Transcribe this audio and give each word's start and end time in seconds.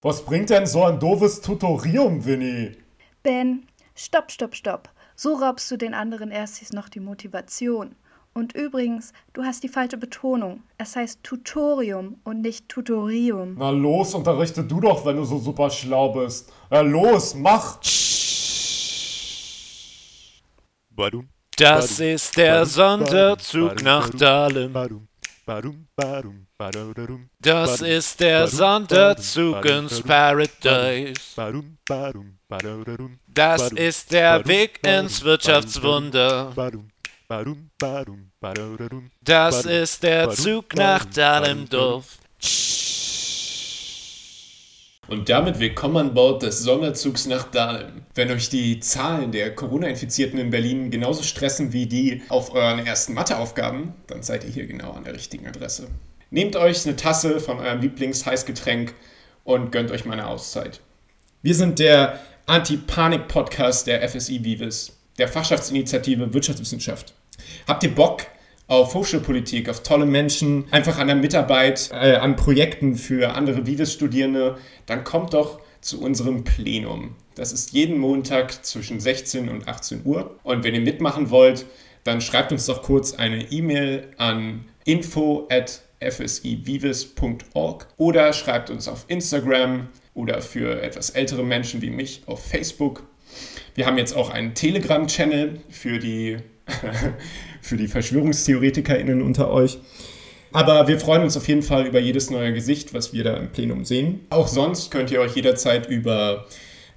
Was 0.00 0.24
bringt 0.24 0.50
denn 0.50 0.64
so 0.64 0.84
ein 0.84 1.00
doofes 1.00 1.40
Tutorium, 1.40 2.24
Winnie? 2.24 2.76
Ben, 3.24 3.66
stopp, 3.96 4.30
stopp, 4.30 4.54
stopp. 4.54 4.88
So 5.16 5.34
raubst 5.34 5.68
du 5.72 5.76
den 5.76 5.92
anderen 5.92 6.30
erstes 6.30 6.72
noch 6.72 6.88
die 6.88 7.00
Motivation. 7.00 7.96
Und 8.32 8.54
übrigens, 8.54 9.12
du 9.32 9.42
hast 9.42 9.64
die 9.64 9.68
falsche 9.68 9.96
Betonung. 9.96 10.62
Es 10.76 10.94
heißt 10.94 11.24
Tutorium 11.24 12.20
und 12.22 12.42
nicht 12.42 12.68
Tutorium. 12.68 13.56
Na 13.58 13.70
los, 13.70 14.14
unterrichte 14.14 14.62
du 14.62 14.80
doch, 14.80 15.04
wenn 15.04 15.16
du 15.16 15.24
so 15.24 15.38
super 15.38 15.68
schlau 15.68 16.12
bist. 16.12 16.52
Na 16.70 16.80
los, 16.82 17.34
mach! 17.34 17.80
Das 21.56 21.98
ist 21.98 22.36
der 22.36 22.66
Sonderzug 22.66 23.82
nach 23.82 24.10
Dahlem. 24.10 25.07
Das 27.40 27.80
ist 27.80 28.20
der 28.20 28.48
Sonderzug 28.48 29.64
ins 29.64 30.02
Paradise. 30.02 31.14
Das 33.28 33.72
ist 33.72 34.12
der 34.12 34.46
Weg 34.46 34.80
ins 34.84 35.24
Wirtschaftswunder. 35.24 36.52
Das 39.22 39.64
ist 39.64 40.02
der 40.02 40.30
Zug 40.30 40.74
nach 40.74 41.04
deinem 41.06 41.68
Duft. 41.68 42.18
Und 45.08 45.30
damit 45.30 45.58
willkommen 45.58 45.96
an 45.96 46.12
Bord 46.12 46.42
des 46.42 46.58
Sonderzugs 46.58 47.26
nach 47.26 47.50
Dahlem. 47.50 48.02
Wenn 48.14 48.30
euch 48.30 48.50
die 48.50 48.78
Zahlen 48.80 49.32
der 49.32 49.54
Corona-Infizierten 49.54 50.38
in 50.38 50.50
Berlin 50.50 50.90
genauso 50.90 51.22
stressen 51.22 51.72
wie 51.72 51.86
die 51.86 52.20
auf 52.28 52.52
euren 52.52 52.86
ersten 52.86 53.14
Matheaufgaben, 53.14 53.94
dann 54.06 54.22
seid 54.22 54.44
ihr 54.44 54.50
hier 54.50 54.66
genau 54.66 54.92
an 54.92 55.04
der 55.04 55.14
richtigen 55.14 55.46
Adresse. 55.46 55.88
Nehmt 56.30 56.56
euch 56.56 56.84
eine 56.84 56.94
Tasse 56.94 57.40
von 57.40 57.58
eurem 57.58 57.80
Lieblingsheißgetränk 57.80 58.92
und 59.44 59.72
gönnt 59.72 59.90
euch 59.92 60.04
mal 60.04 60.12
eine 60.12 60.26
Auszeit. 60.26 60.82
Wir 61.40 61.54
sind 61.54 61.78
der 61.78 62.20
Anti-Panik-Podcast 62.44 63.86
der 63.86 64.06
FSI 64.06 64.44
Vivis, 64.44 64.94
der 65.16 65.28
Fachschaftsinitiative 65.28 66.34
Wirtschaftswissenschaft. 66.34 67.14
Habt 67.66 67.82
ihr 67.82 67.94
Bock 67.94 68.26
auf 68.68 68.94
Hochschulpolitik, 68.94 69.68
auf 69.68 69.82
tolle 69.82 70.06
Menschen, 70.06 70.66
einfach 70.70 70.98
an 70.98 71.08
der 71.08 71.16
Mitarbeit, 71.16 71.90
äh, 71.92 72.16
an 72.16 72.36
Projekten 72.36 72.94
für 72.94 73.34
andere 73.34 73.66
Vivis-Studierende, 73.66 74.58
dann 74.86 75.04
kommt 75.04 75.34
doch 75.34 75.60
zu 75.80 76.00
unserem 76.00 76.44
Plenum. 76.44 77.16
Das 77.34 77.52
ist 77.52 77.72
jeden 77.72 77.98
Montag 77.98 78.64
zwischen 78.64 79.00
16 79.00 79.48
und 79.48 79.66
18 79.68 80.02
Uhr. 80.04 80.38
Und 80.42 80.64
wenn 80.64 80.74
ihr 80.74 80.80
mitmachen 80.80 81.30
wollt, 81.30 81.66
dann 82.04 82.20
schreibt 82.20 82.52
uns 82.52 82.66
doch 82.66 82.82
kurz 82.82 83.14
eine 83.14 83.50
E-Mail 83.50 84.08
an 84.18 84.66
info 84.84 85.48
at 85.50 85.82
fsivivis.org 86.00 87.86
oder 87.96 88.32
schreibt 88.32 88.70
uns 88.70 88.86
auf 88.86 89.04
Instagram 89.08 89.88
oder 90.14 90.40
für 90.42 90.82
etwas 90.82 91.10
ältere 91.10 91.44
Menschen 91.44 91.82
wie 91.82 91.90
mich 91.90 92.22
auf 92.26 92.44
Facebook. 92.44 93.04
Wir 93.74 93.86
haben 93.86 93.98
jetzt 93.98 94.14
auch 94.14 94.30
einen 94.30 94.54
Telegram-Channel 94.54 95.60
für 95.70 95.98
die 95.98 96.38
für 97.68 97.76
die 97.76 97.88
VerschwörungstheoretikerInnen 97.88 99.22
unter 99.22 99.50
euch. 99.50 99.78
Aber 100.52 100.88
wir 100.88 100.98
freuen 100.98 101.22
uns 101.22 101.36
auf 101.36 101.46
jeden 101.46 101.62
Fall 101.62 101.86
über 101.86 101.98
jedes 101.98 102.30
neue 102.30 102.52
Gesicht, 102.54 102.94
was 102.94 103.12
wir 103.12 103.22
da 103.22 103.36
im 103.36 103.50
Plenum 103.50 103.84
sehen. 103.84 104.26
Auch 104.30 104.48
sonst 104.48 104.90
könnt 104.90 105.10
ihr 105.10 105.20
euch 105.20 105.36
jederzeit 105.36 105.86
über 105.86 106.46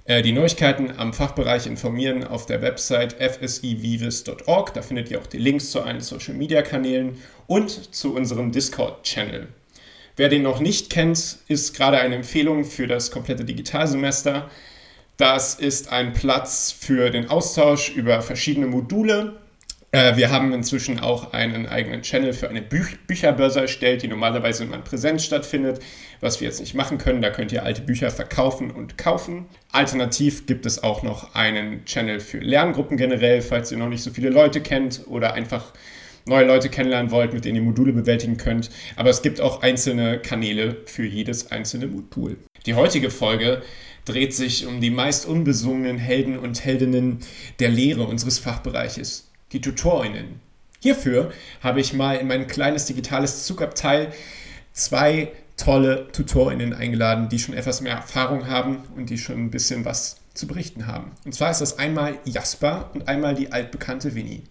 äh, 0.06 0.22
die 0.22 0.32
Neuigkeiten 0.32 0.94
am 0.96 1.12
Fachbereich 1.12 1.66
informieren 1.66 2.24
auf 2.24 2.46
der 2.46 2.62
Website 2.62 3.14
fsivivis.org. 3.20 4.72
Da 4.72 4.80
findet 4.80 5.10
ihr 5.10 5.20
auch 5.20 5.26
die 5.26 5.38
Links 5.38 5.70
zu 5.70 5.82
allen 5.82 6.00
Social 6.00 6.34
Media 6.34 6.62
Kanälen 6.62 7.18
und 7.46 7.94
zu 7.94 8.14
unserem 8.14 8.52
Discord-Channel. 8.52 9.48
Wer 10.16 10.28
den 10.28 10.42
noch 10.42 10.60
nicht 10.60 10.88
kennt, 10.90 11.38
ist 11.48 11.76
gerade 11.76 11.98
eine 11.98 12.16
Empfehlung 12.16 12.64
für 12.64 12.86
das 12.86 13.10
komplette 13.10 13.44
Digitalsemester. 13.44 14.50
Das 15.18 15.54
ist 15.54 15.92
ein 15.92 16.14
Platz 16.14 16.74
für 16.76 17.10
den 17.10 17.28
Austausch 17.28 17.90
über 17.94 18.22
verschiedene 18.22 18.66
Module 18.66 19.41
wir 19.94 20.30
haben 20.30 20.54
inzwischen 20.54 21.00
auch 21.00 21.34
einen 21.34 21.66
eigenen 21.66 22.00
Channel 22.00 22.32
für 22.32 22.48
eine 22.48 22.62
Büch 22.62 22.96
Bücherbörse 23.06 23.60
erstellt, 23.60 24.02
die 24.02 24.08
normalerweise 24.08 24.64
immer 24.64 24.76
in 24.76 24.84
Präsenz 24.84 25.22
stattfindet, 25.22 25.80
was 26.20 26.40
wir 26.40 26.48
jetzt 26.48 26.60
nicht 26.60 26.72
machen 26.72 26.96
können. 26.96 27.20
Da 27.20 27.28
könnt 27.28 27.52
ihr 27.52 27.62
alte 27.62 27.82
Bücher 27.82 28.10
verkaufen 28.10 28.70
und 28.70 28.96
kaufen. 28.96 29.44
Alternativ 29.70 30.46
gibt 30.46 30.64
es 30.64 30.82
auch 30.82 31.02
noch 31.02 31.34
einen 31.34 31.84
Channel 31.84 32.20
für 32.20 32.38
Lerngruppen 32.38 32.96
generell, 32.96 33.42
falls 33.42 33.70
ihr 33.70 33.76
noch 33.76 33.90
nicht 33.90 34.02
so 34.02 34.10
viele 34.10 34.30
Leute 34.30 34.62
kennt 34.62 35.02
oder 35.08 35.34
einfach 35.34 35.74
neue 36.24 36.46
Leute 36.46 36.70
kennenlernen 36.70 37.10
wollt, 37.10 37.34
mit 37.34 37.44
denen 37.44 37.56
ihr 37.56 37.62
Module 37.62 37.92
bewältigen 37.92 38.38
könnt. 38.38 38.70
Aber 38.96 39.10
es 39.10 39.20
gibt 39.20 39.42
auch 39.42 39.60
einzelne 39.60 40.18
Kanäle 40.20 40.78
für 40.86 41.04
jedes 41.04 41.50
einzelne 41.50 41.86
Modul. 41.86 42.38
Die 42.64 42.74
heutige 42.74 43.10
Folge 43.10 43.60
dreht 44.06 44.32
sich 44.32 44.66
um 44.66 44.80
die 44.80 44.90
meist 44.90 45.26
unbesungenen 45.26 45.98
Helden 45.98 46.38
und 46.38 46.64
Heldinnen 46.64 47.18
der 47.58 47.68
Lehre 47.68 48.04
unseres 48.04 48.38
Fachbereiches 48.38 49.31
die 49.52 49.60
Tutorinnen. 49.60 50.40
Hierfür 50.80 51.30
habe 51.62 51.80
ich 51.80 51.92
mal 51.92 52.16
in 52.16 52.26
mein 52.26 52.46
kleines 52.46 52.86
digitales 52.86 53.44
Zugabteil 53.44 54.08
zwei 54.72 55.30
tolle 55.56 56.08
Tutorinnen 56.12 56.72
eingeladen, 56.72 57.28
die 57.28 57.38
schon 57.38 57.54
etwas 57.54 57.80
mehr 57.80 57.94
Erfahrung 57.94 58.48
haben 58.48 58.78
und 58.96 59.10
die 59.10 59.18
schon 59.18 59.36
ein 59.36 59.50
bisschen 59.50 59.84
was 59.84 60.16
zu 60.34 60.46
berichten 60.46 60.86
haben. 60.86 61.12
Und 61.24 61.34
zwar 61.34 61.50
ist 61.50 61.60
das 61.60 61.78
einmal 61.78 62.14
Jasper 62.24 62.90
und 62.94 63.06
einmal 63.06 63.34
die 63.34 63.52
altbekannte 63.52 64.14
Winnie. 64.14 64.42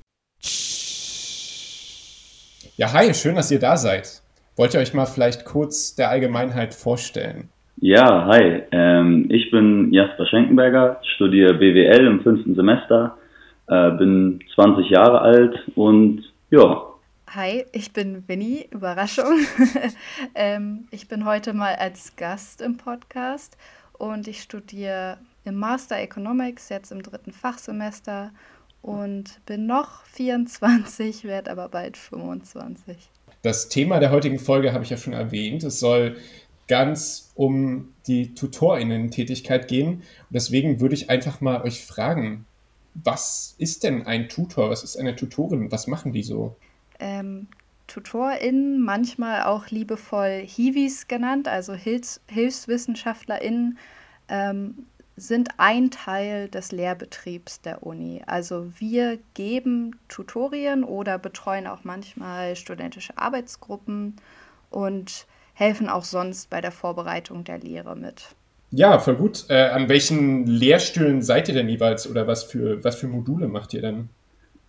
Ja, 2.77 2.93
hi, 2.93 3.13
schön, 3.13 3.35
dass 3.35 3.51
ihr 3.51 3.59
da 3.59 3.77
seid. 3.77 4.21
Wollt 4.55 4.73
ihr 4.73 4.79
euch 4.79 4.93
mal 4.93 5.05
vielleicht 5.05 5.45
kurz 5.45 5.95
der 5.95 6.09
Allgemeinheit 6.09 6.73
vorstellen? 6.73 7.49
Ja, 7.77 8.27
hi, 8.27 8.61
ähm, 8.71 9.27
ich 9.29 9.49
bin 9.49 9.91
Jasper 9.91 10.27
Schenkenberger, 10.27 11.01
studiere 11.15 11.55
BWL 11.55 12.05
im 12.05 12.21
fünften 12.21 12.55
Semester 12.55 13.17
äh, 13.71 13.91
bin 13.91 14.43
20 14.53 14.89
Jahre 14.89 15.21
alt 15.21 15.55
und 15.75 16.31
ja. 16.49 16.83
Hi, 17.33 17.63
ich 17.71 17.93
bin 17.93 18.27
Winnie, 18.27 18.67
Überraschung. 18.69 19.39
ähm, 20.35 20.87
ich 20.91 21.07
bin 21.07 21.23
heute 21.23 21.53
mal 21.53 21.75
als 21.75 22.17
Gast 22.17 22.61
im 22.61 22.75
Podcast 22.75 23.57
und 23.93 24.27
ich 24.27 24.41
studiere 24.41 25.19
im 25.45 25.55
Master 25.55 25.97
Economics, 25.97 26.67
jetzt 26.67 26.91
im 26.91 27.01
dritten 27.01 27.31
Fachsemester 27.31 28.31
und 28.81 29.39
bin 29.45 29.67
noch 29.67 30.03
24, 30.11 31.23
werde 31.23 31.49
aber 31.49 31.69
bald 31.69 31.95
25. 31.95 32.97
Das 33.41 33.69
Thema 33.69 33.99
der 33.99 34.11
heutigen 34.11 34.37
Folge 34.37 34.73
habe 34.73 34.83
ich 34.83 34.89
ja 34.89 34.97
schon 34.97 35.13
erwähnt. 35.13 35.63
Es 35.63 35.79
soll 35.79 36.17
ganz 36.67 37.31
um 37.35 37.93
die 38.05 38.35
Tutorinnen-Tätigkeit 38.35 39.69
gehen. 39.69 39.93
Und 39.93 40.03
deswegen 40.29 40.81
würde 40.81 40.95
ich 40.95 41.09
einfach 41.09 41.39
mal 41.39 41.61
euch 41.63 41.85
fragen, 41.85 42.45
was 42.93 43.55
ist 43.57 43.83
denn 43.83 44.05
ein 44.05 44.29
Tutor? 44.29 44.69
Was 44.69 44.83
ist 44.83 44.97
eine 44.97 45.15
Tutorin? 45.15 45.71
Was 45.71 45.87
machen 45.87 46.11
die 46.11 46.23
so? 46.23 46.55
Ähm, 46.99 47.47
TutorInnen, 47.87 48.81
manchmal 48.81 49.43
auch 49.43 49.67
liebevoll 49.67 50.43
Hiwis 50.45 51.07
genannt, 51.07 51.47
also 51.47 51.73
Hilfs 51.73 52.21
HilfswissenschaftlerInnen, 52.27 53.77
ähm, 54.29 54.85
sind 55.17 55.49
ein 55.57 55.91
Teil 55.91 56.47
des 56.47 56.71
Lehrbetriebs 56.71 57.61
der 57.61 57.83
Uni. 57.83 58.23
Also 58.25 58.71
wir 58.79 59.19
geben 59.33 59.99
Tutorien 60.07 60.83
oder 60.83 61.19
betreuen 61.19 61.67
auch 61.67 61.83
manchmal 61.83 62.55
studentische 62.55 63.17
Arbeitsgruppen 63.17 64.15
und 64.69 65.27
helfen 65.53 65.89
auch 65.89 66.05
sonst 66.05 66.49
bei 66.49 66.61
der 66.61 66.71
Vorbereitung 66.71 67.43
der 67.43 67.59
Lehre 67.59 67.95
mit. 67.95 68.35
Ja, 68.71 68.99
voll 68.99 69.15
gut. 69.15 69.45
Äh, 69.49 69.69
an 69.69 69.89
welchen 69.89 70.47
Lehrstühlen 70.47 71.21
seid 71.21 71.49
ihr 71.49 71.55
denn 71.55 71.67
jeweils 71.67 72.09
oder 72.09 72.25
was 72.25 72.43
für, 72.43 72.83
was 72.83 72.99
für 72.99 73.07
Module 73.07 73.47
macht 73.47 73.73
ihr 73.73 73.81
denn? 73.81 74.09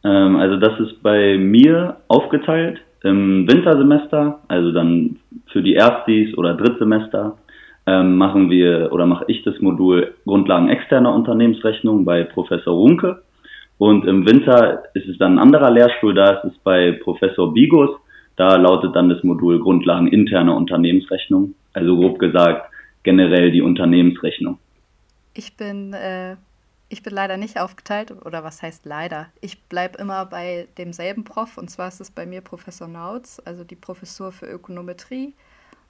Ähm, 0.04 0.36
also 0.36 0.56
das 0.56 0.78
ist 0.80 1.02
bei 1.02 1.38
mir 1.38 1.98
aufgeteilt 2.08 2.80
im 3.04 3.48
Wintersemester, 3.48 4.40
also 4.48 4.72
dann 4.72 5.18
für 5.52 5.62
die 5.62 5.74
Erstis 5.74 6.36
oder 6.36 6.54
Drittsemester 6.54 7.36
ähm, 7.86 8.16
machen 8.16 8.50
wir 8.50 8.92
oder 8.92 9.06
mache 9.06 9.24
ich 9.28 9.42
das 9.44 9.60
Modul 9.60 10.14
Grundlagen 10.24 10.68
externer 10.68 11.14
Unternehmensrechnung 11.14 12.04
bei 12.04 12.24
Professor 12.24 12.74
Runke. 12.74 13.22
Und 13.78 14.06
im 14.06 14.26
Winter 14.26 14.84
ist 14.94 15.08
es 15.08 15.18
dann 15.18 15.34
ein 15.34 15.38
anderer 15.38 15.70
Lehrstuhl, 15.70 16.14
da 16.14 16.30
ist 16.30 16.44
es 16.44 16.58
bei 16.58 16.92
Professor 17.02 17.52
Bigos. 17.52 17.90
Da 18.36 18.56
lautet 18.56 18.94
dann 18.94 19.08
das 19.08 19.22
Modul 19.24 19.60
Grundlagen 19.60 20.08
interner 20.08 20.56
Unternehmensrechnung. 20.56 21.54
Also 21.74 21.96
grob 21.96 22.18
gesagt, 22.18 22.71
generell 23.02 23.50
die 23.50 23.62
Unternehmensrechnung? 23.62 24.58
Ich 25.34 25.56
bin, 25.56 25.92
äh, 25.92 26.36
ich 26.88 27.02
bin 27.02 27.14
leider 27.14 27.36
nicht 27.36 27.58
aufgeteilt, 27.58 28.10
oder 28.24 28.44
was 28.44 28.62
heißt 28.62 28.84
leider? 28.84 29.28
Ich 29.40 29.62
bleibe 29.64 29.98
immer 29.98 30.26
bei 30.26 30.68
demselben 30.78 31.24
Prof, 31.24 31.56
und 31.56 31.70
zwar 31.70 31.88
ist 31.88 32.00
es 32.00 32.10
bei 32.10 32.26
mir 32.26 32.40
Professor 32.40 32.88
Nautz, 32.88 33.40
also 33.44 33.64
die 33.64 33.76
Professur 33.76 34.32
für 34.32 34.46
Ökonometrie. 34.46 35.34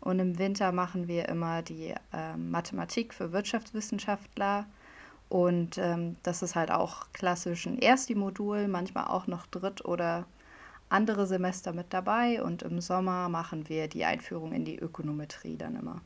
Und 0.01 0.19
im 0.19 0.39
Winter 0.39 0.73
machen 0.73 1.07
wir 1.07 1.29
immer 1.29 1.63
die 1.63 1.95
äh, 2.13 2.37
Mathematik 2.37 3.15
für 3.15 3.33
Wirtschaftswissenschaftler. 3.33 4.67
Und 5.29 5.79
ähm, 5.79 6.17
das 6.25 6.43
ist 6.43 6.57
halt 6.57 6.73
auch 6.73 7.07
klassisch 7.13 7.67
ein 7.67 7.79
Ersti-Modul, 7.79 8.69
manchmal 8.69 9.07
auch 9.07 9.29
noch 9.29 9.47
Dritt- 9.47 9.85
oder 9.85 10.27
andere 10.89 11.27
Semester 11.27 11.73
mit 11.73 11.87
dabei. 11.93 12.43
Und 12.43 12.63
im 12.63 12.81
Sommer 12.81 13.29
machen 13.29 13.69
wir 13.69 13.89
die 13.89 14.05
Einführung 14.05 14.53
in 14.53 14.65
die 14.65 14.79
Ökonometrie 14.79 15.57
dann 15.57 15.77
immer. 15.77 16.03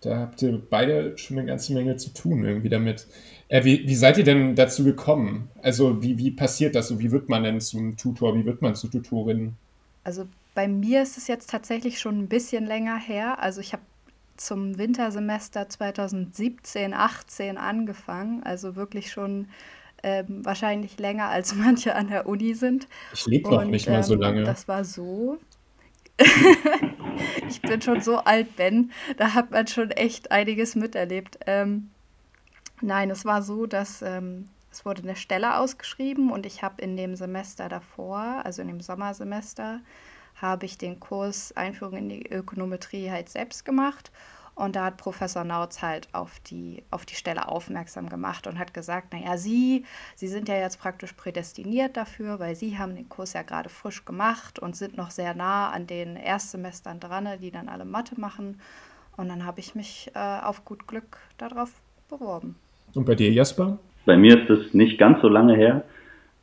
Da 0.00 0.18
habt 0.18 0.40
ihr 0.42 0.60
beide 0.70 1.16
schon 1.18 1.38
eine 1.38 1.46
ganze 1.46 1.74
Menge 1.74 1.96
zu 1.96 2.10
tun 2.10 2.44
irgendwie 2.44 2.68
damit. 2.68 3.06
Äh, 3.48 3.64
wie, 3.64 3.86
wie 3.86 3.94
seid 3.94 4.16
ihr 4.16 4.24
denn 4.24 4.54
dazu 4.54 4.84
gekommen? 4.84 5.50
Also 5.62 6.02
wie, 6.02 6.16
wie 6.18 6.30
passiert 6.30 6.74
das? 6.74 6.98
wie 6.98 7.10
wird 7.10 7.28
man 7.28 7.42
denn 7.42 7.60
zum 7.60 7.96
Tutor? 7.96 8.34
Wie 8.34 8.46
wird 8.46 8.62
man 8.62 8.74
zur 8.74 8.90
Tutorin? 8.90 9.54
Also 10.04 10.26
bei 10.54 10.68
mir 10.68 11.02
ist 11.02 11.18
es 11.18 11.26
jetzt 11.26 11.50
tatsächlich 11.50 11.98
schon 11.98 12.18
ein 12.18 12.28
bisschen 12.28 12.66
länger 12.66 12.98
her. 12.98 13.42
Also 13.42 13.60
ich 13.60 13.72
habe 13.72 13.82
zum 14.36 14.78
Wintersemester 14.78 15.68
2017, 15.68 16.94
18 16.94 17.58
angefangen. 17.58 18.42
Also 18.42 18.76
wirklich 18.76 19.10
schon 19.10 19.48
ähm, 20.02 20.44
wahrscheinlich 20.44 20.98
länger 20.98 21.28
als 21.28 21.54
manche 21.56 21.94
an 21.94 22.08
der 22.08 22.26
Uni 22.26 22.54
sind. 22.54 22.88
Ich 23.12 23.26
lebe 23.26 23.50
noch 23.50 23.64
nicht 23.64 23.88
mal 23.88 24.02
so 24.02 24.14
ähm, 24.14 24.20
lange. 24.20 24.42
Das 24.44 24.66
war 24.66 24.84
so. 24.84 25.38
ich 27.48 27.60
bin 27.62 27.80
schon 27.80 28.00
so 28.00 28.18
alt, 28.18 28.56
Ben. 28.56 28.92
Da 29.16 29.34
hat 29.34 29.50
man 29.50 29.66
schon 29.66 29.90
echt 29.90 30.30
einiges 30.30 30.74
miterlebt. 30.74 31.38
Ähm, 31.46 31.90
nein, 32.80 33.10
es 33.10 33.24
war 33.24 33.42
so, 33.42 33.66
dass 33.66 34.02
ähm, 34.02 34.48
es 34.70 34.84
wurde 34.84 35.02
eine 35.02 35.16
Stelle 35.16 35.56
ausgeschrieben 35.56 36.30
und 36.30 36.46
ich 36.46 36.62
habe 36.62 36.82
in 36.82 36.96
dem 36.96 37.16
Semester 37.16 37.68
davor, 37.68 38.42
also 38.44 38.62
in 38.62 38.68
dem 38.68 38.80
Sommersemester, 38.80 39.80
habe 40.36 40.66
ich 40.66 40.78
den 40.78 41.00
Kurs 41.00 41.52
Einführung 41.56 41.96
in 41.96 42.08
die 42.08 42.26
Ökonometrie 42.30 43.10
halt 43.10 43.28
selbst 43.28 43.64
gemacht. 43.64 44.10
Und 44.60 44.76
da 44.76 44.84
hat 44.84 44.98
Professor 44.98 45.42
Nautz 45.42 45.80
halt 45.80 46.08
auf 46.12 46.38
die, 46.40 46.82
auf 46.90 47.06
die 47.06 47.14
Stelle 47.14 47.48
aufmerksam 47.48 48.10
gemacht 48.10 48.46
und 48.46 48.58
hat 48.58 48.74
gesagt, 48.74 49.10
naja, 49.14 49.38
Sie, 49.38 49.84
Sie 50.16 50.28
sind 50.28 50.50
ja 50.50 50.56
jetzt 50.56 50.78
praktisch 50.78 51.14
prädestiniert 51.14 51.96
dafür, 51.96 52.38
weil 52.40 52.54
Sie 52.54 52.76
haben 52.76 52.94
den 52.94 53.08
Kurs 53.08 53.32
ja 53.32 53.40
gerade 53.40 53.70
frisch 53.70 54.04
gemacht 54.04 54.58
und 54.58 54.76
sind 54.76 54.98
noch 54.98 55.12
sehr 55.12 55.34
nah 55.34 55.70
an 55.70 55.86
den 55.86 56.14
Erstsemestern 56.14 57.00
dran, 57.00 57.26
die 57.40 57.50
dann 57.50 57.70
alle 57.70 57.86
Mathe 57.86 58.20
machen. 58.20 58.60
Und 59.16 59.30
dann 59.30 59.46
habe 59.46 59.60
ich 59.60 59.74
mich 59.74 60.10
äh, 60.14 60.18
auf 60.18 60.66
gut 60.66 60.86
Glück 60.86 61.16
darauf 61.38 61.70
beworben. 62.10 62.54
Und 62.94 63.06
bei 63.06 63.14
dir, 63.14 63.32
Jasper? 63.32 63.78
Bei 64.04 64.18
mir 64.18 64.42
ist 64.42 64.50
es 64.50 64.74
nicht 64.74 64.98
ganz 64.98 65.22
so 65.22 65.28
lange 65.28 65.56
her. 65.56 65.84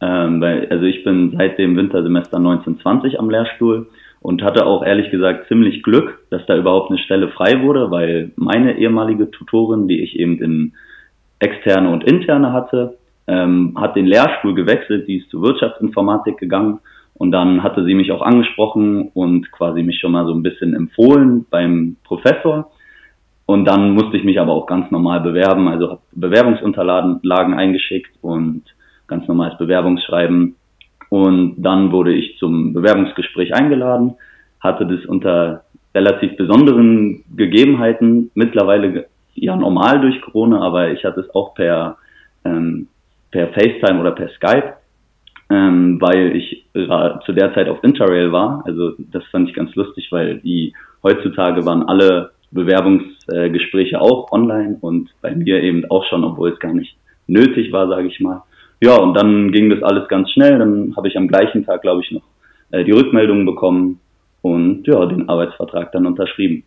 Ähm, 0.02 0.42
weil, 0.42 0.68
also 0.70 0.86
ich 0.86 1.04
bin 1.04 1.36
seit 1.38 1.60
dem 1.60 1.78
Wintersemester 1.78 2.38
1920 2.38 3.20
am 3.20 3.30
Lehrstuhl 3.30 3.88
und 4.22 4.42
hatte 4.44 4.66
auch 4.66 4.84
ehrlich 4.84 5.12
gesagt 5.12 5.48
ziemlich 5.48 5.84
Glück, 5.84 6.20
dass 6.30 6.46
da 6.46 6.58
überhaupt 6.58 6.90
eine 6.90 7.00
Stelle 7.00 7.30
frei 7.30 7.62
wurde, 7.62 7.92
weil 7.92 8.32
meine 8.36 8.78
ehemalige 8.78 9.32
Tutorin, 9.32 9.88
die 9.88 10.02
ich 10.02 10.18
eben 10.20 10.42
in 10.42 10.74
externe 11.40 11.90
und 11.90 12.04
interne 12.04 12.52
hatte, 12.54 12.98
ähm, 13.28 13.76
hat 13.80 13.96
den 13.96 14.06
Lehrstuhl 14.06 14.56
gewechselt, 14.56 15.08
die 15.08 15.18
ist 15.18 15.30
zur 15.30 15.44
Wirtschaftsinformatik 15.44 16.38
gegangen 16.38 16.80
und 17.14 17.32
dann 17.32 17.64
hatte 17.64 17.84
sie 17.84 17.96
mich 17.96 18.12
auch 18.12 18.22
angesprochen 18.22 19.10
und 19.14 19.52
quasi 19.52 19.84
mich 19.84 20.00
schon 20.00 20.12
mal 20.12 20.26
so 20.26 20.34
ein 20.34 20.44
bisschen 20.44 20.74
empfohlen 20.74 21.46
beim 21.50 21.98
Professor. 22.04 22.72
Und 23.46 23.66
dann 23.66 23.92
musste 23.92 24.18
ich 24.18 24.24
mich 24.24 24.40
aber 24.40 24.52
auch 24.52 24.68
ganz 24.68 24.92
normal 24.92 25.22
bewerben, 25.22 25.68
also 25.68 25.90
habe 25.92 26.02
Bewerbungsunterlagen 26.12 27.54
eingeschickt 27.54 28.12
und 28.22 28.64
ganz 29.08 29.28
normales 29.28 29.58
Bewerbungsschreiben 29.58 30.57
und 31.10 31.56
dann 31.58 31.92
wurde 31.92 32.14
ich 32.14 32.38
zum 32.38 32.74
Bewerbungsgespräch 32.74 33.54
eingeladen, 33.54 34.16
hatte 34.60 34.86
das 34.86 35.06
unter 35.06 35.64
relativ 35.96 36.36
besonderen 36.38 37.24
Gegebenheiten, 37.36 38.32
mittlerweile 38.36 39.08
ja 39.36 39.56
normal 39.56 40.02
durch 40.02 40.22
Corona, 40.22 40.62
aber 40.62 40.92
ich 40.92 41.04
hatte 41.06 41.22
es 41.22 41.34
auch 41.34 41.54
per, 41.54 41.98
ähm, 42.44 42.88
per 43.32 43.50
FaceTime 43.50 44.00
oder 44.00 44.12
per 44.12 44.30
Skype, 44.30 44.74
ähm, 45.50 46.00
weil 46.02 46.36
ich 46.36 46.66
zu 46.74 47.34
der 47.34 47.54
Zeit 47.54 47.70
auf 47.70 47.84
Interrail 47.84 48.32
war. 48.32 48.64
Also 48.66 48.94
das 48.98 49.24
fand 49.32 49.50
ich 49.50 49.56
ganz 49.56 49.74
lustig, 49.76 50.12
weil 50.12 50.40
die 50.40 50.74
heutzutage 51.04 51.66
waren 51.66 51.84
alle 51.84 52.32
Bewerbungsgespräche 52.52 54.00
auch 54.00 54.32
online 54.32 54.78
und 54.82 55.10
bei 55.22 55.36
mir 55.36 55.62
eben 55.62 55.90
auch 55.90 56.06
schon, 56.06 56.24
obwohl 56.24 56.52
es 56.52 56.60
gar 56.60 56.74
nicht 56.74 56.96
nötig 57.28 57.72
war, 57.72 57.88
sage 57.88 58.08
ich 58.08 58.20
mal. 58.20 58.44
Ja, 58.80 58.96
und 58.96 59.14
dann 59.16 59.52
ging 59.52 59.70
das 59.70 59.82
alles 59.84 60.08
ganz 60.08 60.32
schnell. 60.32 60.60
Dann 60.60 60.96
habe 60.96 61.08
ich 61.08 61.18
am 61.18 61.28
gleichen 61.28 61.66
Tag, 61.66 61.82
glaube 61.82 62.02
ich, 62.04 62.12
noch 62.12 62.24
äh, 62.72 62.84
die 62.84 62.92
Rückmeldung 62.92 63.46
bekommen 63.46 64.00
und 64.42 64.86
ja, 64.88 65.06
den 65.06 65.28
Arbeitsvertrag 65.28 65.92
dann 65.92 66.06
unterschrieben. 66.06 66.64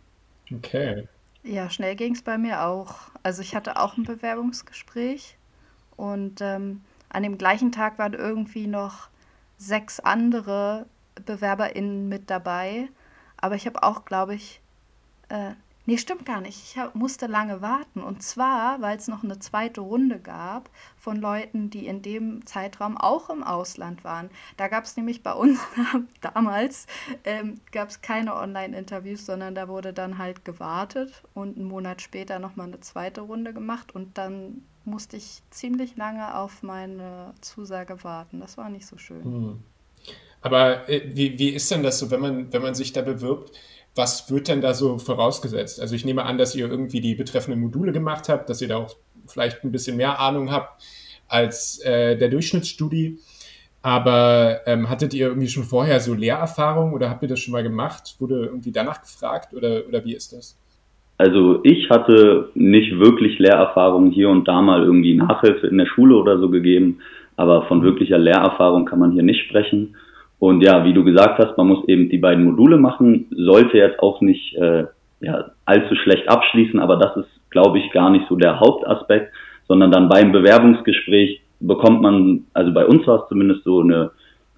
Okay. 0.53 1.07
Ja, 1.43 1.69
schnell 1.69 1.95
ging 1.95 2.13
es 2.13 2.21
bei 2.21 2.37
mir 2.37 2.63
auch. 2.63 2.95
Also 3.23 3.41
ich 3.41 3.55
hatte 3.55 3.79
auch 3.79 3.97
ein 3.97 4.03
Bewerbungsgespräch 4.03 5.37
und 5.95 6.41
ähm, 6.41 6.81
an 7.09 7.23
dem 7.23 7.37
gleichen 7.37 7.71
Tag 7.71 7.97
waren 7.97 8.13
irgendwie 8.13 8.67
noch 8.67 9.09
sechs 9.57 9.99
andere 9.99 10.85
BewerberInnen 11.25 12.09
mit 12.09 12.29
dabei. 12.29 12.89
Aber 13.37 13.55
ich 13.55 13.65
habe 13.65 13.83
auch, 13.83 14.05
glaube 14.05 14.35
ich, 14.35 14.61
äh, 15.29 15.51
Nee, 15.85 15.97
stimmt 15.97 16.25
gar 16.25 16.41
nicht. 16.41 16.57
Ich 16.75 16.93
musste 16.93 17.25
lange 17.25 17.61
warten. 17.61 18.01
Und 18.01 18.21
zwar, 18.21 18.81
weil 18.81 18.97
es 18.97 19.07
noch 19.07 19.23
eine 19.23 19.39
zweite 19.39 19.81
Runde 19.81 20.19
gab 20.19 20.69
von 20.97 21.17
Leuten, 21.17 21.69
die 21.69 21.87
in 21.87 22.01
dem 22.01 22.45
Zeitraum 22.45 22.97
auch 22.97 23.29
im 23.29 23.43
Ausland 23.43 24.03
waren. 24.03 24.29
Da 24.57 24.67
gab 24.67 24.83
es 24.83 24.95
nämlich 24.95 25.23
bei 25.23 25.33
uns 25.33 25.59
damals 26.21 26.85
ähm, 27.23 27.59
gab 27.71 27.89
es 27.89 28.01
keine 28.01 28.35
Online-Interviews, 28.35 29.25
sondern 29.25 29.55
da 29.55 29.67
wurde 29.67 29.91
dann 29.91 30.19
halt 30.19 30.45
gewartet 30.45 31.23
und 31.33 31.57
einen 31.57 31.67
Monat 31.67 32.01
später 32.01 32.37
nochmal 32.37 32.67
eine 32.67 32.79
zweite 32.79 33.21
Runde 33.21 33.53
gemacht 33.53 33.95
und 33.95 34.17
dann 34.17 34.63
musste 34.85 35.17
ich 35.17 35.41
ziemlich 35.49 35.95
lange 35.95 36.35
auf 36.35 36.63
meine 36.63 37.33
Zusage 37.41 38.03
warten. 38.03 38.39
Das 38.39 38.57
war 38.57 38.69
nicht 38.69 38.85
so 38.85 38.97
schön. 38.97 39.23
Hm. 39.23 39.63
Aber 40.41 40.89
äh, 40.89 41.01
wie, 41.15 41.37
wie 41.37 41.49
ist 41.49 41.69
denn 41.71 41.83
das 41.83 41.99
so, 41.99 42.09
wenn 42.11 42.19
man, 42.19 42.53
wenn 42.53 42.61
man 42.61 42.75
sich 42.75 42.93
da 42.93 43.01
bewirbt? 43.01 43.51
Was 43.95 44.31
wird 44.31 44.47
denn 44.47 44.61
da 44.61 44.73
so 44.73 44.97
vorausgesetzt? 44.97 45.79
Also 45.81 45.95
ich 45.95 46.05
nehme 46.05 46.23
an, 46.23 46.37
dass 46.37 46.55
ihr 46.55 46.69
irgendwie 46.69 47.01
die 47.01 47.15
betreffenden 47.15 47.61
Module 47.61 47.91
gemacht 47.91 48.29
habt, 48.29 48.49
dass 48.49 48.61
ihr 48.61 48.69
da 48.69 48.77
auch 48.77 48.95
vielleicht 49.27 49.63
ein 49.63 49.71
bisschen 49.71 49.97
mehr 49.97 50.19
Ahnung 50.19 50.51
habt 50.51 50.81
als 51.27 51.79
äh, 51.83 52.17
der 52.17 52.29
Durchschnittsstudie. 52.29 53.19
Aber 53.81 54.61
ähm, 54.67 54.89
hattet 54.89 55.13
ihr 55.13 55.27
irgendwie 55.27 55.47
schon 55.47 55.63
vorher 55.63 55.99
so 55.99 56.13
Lehrerfahrung 56.13 56.93
oder 56.93 57.09
habt 57.09 57.23
ihr 57.23 57.29
das 57.29 57.39
schon 57.39 57.51
mal 57.51 57.63
gemacht? 57.63 58.15
Wurde 58.19 58.45
irgendwie 58.45 58.71
danach 58.71 59.01
gefragt 59.01 59.53
oder, 59.53 59.81
oder 59.87 60.05
wie 60.05 60.13
ist 60.13 60.33
das? 60.33 60.57
Also 61.17 61.59
ich 61.63 61.89
hatte 61.89 62.49
nicht 62.55 62.97
wirklich 62.97 63.37
Lehrerfahrung 63.39 64.11
hier 64.11 64.29
und 64.29 64.47
da 64.47 64.61
mal 64.61 64.83
irgendwie 64.83 65.15
Nachhilfe 65.15 65.67
in 65.67 65.77
der 65.77 65.85
Schule 65.85 66.15
oder 66.15 66.39
so 66.39 66.49
gegeben, 66.49 66.99
aber 67.37 67.67
von 67.67 67.83
wirklicher 67.83 68.17
Lehrerfahrung 68.17 68.85
kann 68.85 68.99
man 68.99 69.11
hier 69.11 69.23
nicht 69.23 69.45
sprechen. 69.47 69.95
Und 70.41 70.63
ja, 70.63 70.83
wie 70.85 70.93
du 70.93 71.03
gesagt 71.03 71.37
hast, 71.37 71.55
man 71.55 71.67
muss 71.67 71.87
eben 71.87 72.09
die 72.09 72.17
beiden 72.17 72.43
Module 72.43 72.77
machen, 72.77 73.27
sollte 73.29 73.77
jetzt 73.77 73.99
auch 73.99 74.21
nicht 74.21 74.55
äh, 74.55 74.85
ja, 75.19 75.51
allzu 75.65 75.93
schlecht 75.93 76.27
abschließen, 76.27 76.79
aber 76.79 76.95
das 76.95 77.15
ist, 77.15 77.29
glaube 77.51 77.77
ich, 77.77 77.91
gar 77.91 78.09
nicht 78.09 78.25
so 78.27 78.35
der 78.35 78.59
Hauptaspekt, 78.59 79.31
sondern 79.67 79.91
dann 79.91 80.09
beim 80.09 80.31
Bewerbungsgespräch 80.31 81.41
bekommt 81.59 82.01
man, 82.01 82.45
also 82.55 82.73
bei 82.73 82.87
uns 82.87 83.05
war 83.05 83.21
es 83.21 83.29
zumindest 83.29 83.63
so 83.65 83.81
eine 83.81 84.09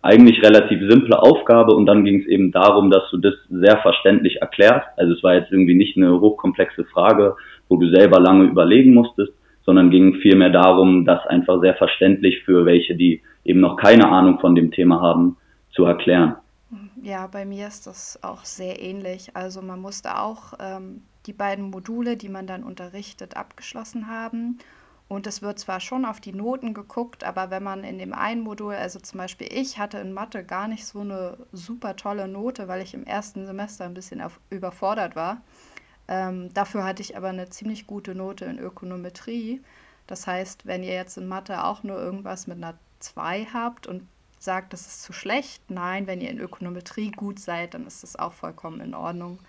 eigentlich 0.01 0.41
relativ 0.41 0.89
simple 0.89 1.21
Aufgabe 1.21 1.75
und 1.75 1.85
dann 1.85 2.05
ging 2.05 2.21
es 2.21 2.27
eben 2.27 2.53
darum, 2.53 2.89
dass 2.89 3.03
du 3.11 3.17
das 3.17 3.33
sehr 3.49 3.77
verständlich 3.79 4.37
erklärst. 4.41 4.87
Also 4.95 5.11
es 5.11 5.21
war 5.21 5.35
jetzt 5.35 5.51
irgendwie 5.51 5.75
nicht 5.75 5.97
eine 5.97 6.17
hochkomplexe 6.17 6.85
Frage, 6.85 7.35
wo 7.67 7.75
du 7.75 7.89
selber 7.93 8.21
lange 8.21 8.45
überlegen 8.45 8.93
musstest, 8.93 9.33
sondern 9.65 9.89
ging 9.89 10.15
vielmehr 10.21 10.49
darum, 10.49 11.03
das 11.03 11.27
einfach 11.27 11.59
sehr 11.59 11.75
verständlich 11.75 12.41
für 12.45 12.65
welche, 12.65 12.95
die 12.95 13.21
eben 13.43 13.59
noch 13.59 13.75
keine 13.75 14.07
Ahnung 14.07 14.39
von 14.39 14.55
dem 14.55 14.71
Thema 14.71 15.01
haben, 15.01 15.35
zu 15.73 15.85
erklären. 15.85 16.35
Ja, 17.01 17.27
bei 17.27 17.45
mir 17.45 17.67
ist 17.67 17.85
das 17.85 18.19
auch 18.23 18.45
sehr 18.45 18.81
ähnlich. 18.81 19.35
Also 19.35 19.61
man 19.61 19.79
musste 19.79 20.17
auch 20.17 20.53
ähm, 20.59 21.03
die 21.25 21.33
beiden 21.33 21.69
Module, 21.69 22.17
die 22.17 22.29
man 22.29 22.47
dann 22.47 22.63
unterrichtet, 22.63 23.37
abgeschlossen 23.37 24.07
haben. 24.07 24.57
Und 25.07 25.27
es 25.27 25.41
wird 25.41 25.59
zwar 25.59 25.79
schon 25.79 26.05
auf 26.05 26.19
die 26.19 26.33
Noten 26.33 26.73
geguckt, 26.73 27.23
aber 27.23 27.51
wenn 27.51 27.61
man 27.61 27.83
in 27.83 27.99
dem 27.99 28.13
einen 28.13 28.41
Modul, 28.41 28.73
also 28.73 28.99
zum 28.99 29.19
Beispiel 29.19 29.47
ich 29.51 29.77
hatte 29.77 29.99
in 29.99 30.13
Mathe 30.13 30.43
gar 30.43 30.67
nicht 30.67 30.85
so 30.85 31.01
eine 31.01 31.37
super 31.51 31.95
tolle 31.95 32.27
Note, 32.27 32.67
weil 32.67 32.81
ich 32.81 32.93
im 32.93 33.05
ersten 33.05 33.45
Semester 33.45 33.85
ein 33.85 33.93
bisschen 33.93 34.21
auf, 34.21 34.39
überfordert 34.49 35.15
war. 35.15 35.41
Ähm, 36.07 36.51
dafür 36.53 36.83
hatte 36.83 37.01
ich 37.01 37.15
aber 37.15 37.29
eine 37.29 37.49
ziemlich 37.49 37.85
gute 37.85 38.15
Note 38.15 38.45
in 38.45 38.57
Ökonometrie. 38.57 39.61
Das 40.07 40.25
heißt, 40.25 40.65
wenn 40.65 40.83
ihr 40.83 40.93
jetzt 40.93 41.17
in 41.17 41.27
Mathe 41.27 41.63
auch 41.63 41.83
nur 41.83 41.97
irgendwas 41.97 42.47
mit 42.47 42.57
einer 42.57 42.73
2 42.99 43.47
habt 43.53 43.87
und 43.87 44.07
sagt, 44.43 44.73
das 44.73 44.81
ist 44.87 45.03
zu 45.03 45.13
schlecht. 45.13 45.61
Nein, 45.69 46.07
wenn 46.07 46.21
ihr 46.21 46.29
in 46.29 46.39
Ökonometrie 46.39 47.11
gut 47.11 47.39
seid, 47.39 47.73
dann 47.73 47.87
ist 47.87 48.03
das 48.03 48.15
auch 48.15 48.33
vollkommen 48.33 48.81
in 48.81 48.93
Ordnung. 48.93 49.39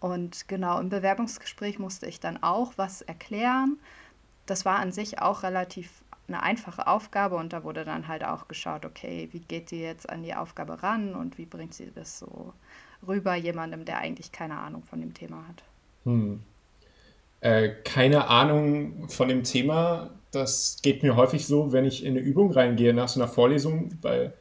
Und 0.00 0.48
genau, 0.48 0.78
im 0.80 0.90
Bewerbungsgespräch 0.90 1.78
musste 1.78 2.06
ich 2.06 2.20
dann 2.20 2.42
auch 2.42 2.74
was 2.76 3.02
erklären. 3.02 3.78
Das 4.46 4.64
war 4.64 4.78
an 4.78 4.92
sich 4.92 5.20
auch 5.20 5.42
relativ 5.42 6.02
eine 6.28 6.42
einfache 6.42 6.86
Aufgabe 6.86 7.36
und 7.36 7.52
da 7.52 7.64
wurde 7.64 7.84
dann 7.84 8.08
halt 8.08 8.24
auch 8.24 8.48
geschaut, 8.48 8.84
okay, 8.84 9.28
wie 9.32 9.40
geht 9.40 9.68
sie 9.68 9.80
jetzt 9.80 10.08
an 10.08 10.22
die 10.22 10.34
Aufgabe 10.34 10.82
ran 10.82 11.14
und 11.14 11.38
wie 11.38 11.46
bringt 11.46 11.74
sie 11.74 11.90
das 11.94 12.18
so 12.18 12.52
rüber 13.06 13.34
jemandem, 13.34 13.84
der 13.84 13.98
eigentlich 13.98 14.32
keine 14.32 14.58
Ahnung 14.58 14.82
von 14.82 15.00
dem 15.00 15.12
Thema 15.12 15.46
hat. 15.48 15.62
Hm. 16.04 16.42
Äh, 17.40 17.70
keine 17.84 18.28
Ahnung 18.28 19.08
von 19.08 19.28
dem 19.28 19.44
Thema, 19.44 20.10
das 20.34 20.78
geht 20.82 21.02
mir 21.02 21.16
häufig 21.16 21.46
so, 21.46 21.72
wenn 21.72 21.84
ich 21.84 22.04
in 22.04 22.16
eine 22.16 22.20
Übung 22.20 22.50
reingehe 22.52 22.94
nach 22.94 23.08
so 23.08 23.20
einer 23.20 23.28
Vorlesung, 23.28 23.90
weil 24.02 24.34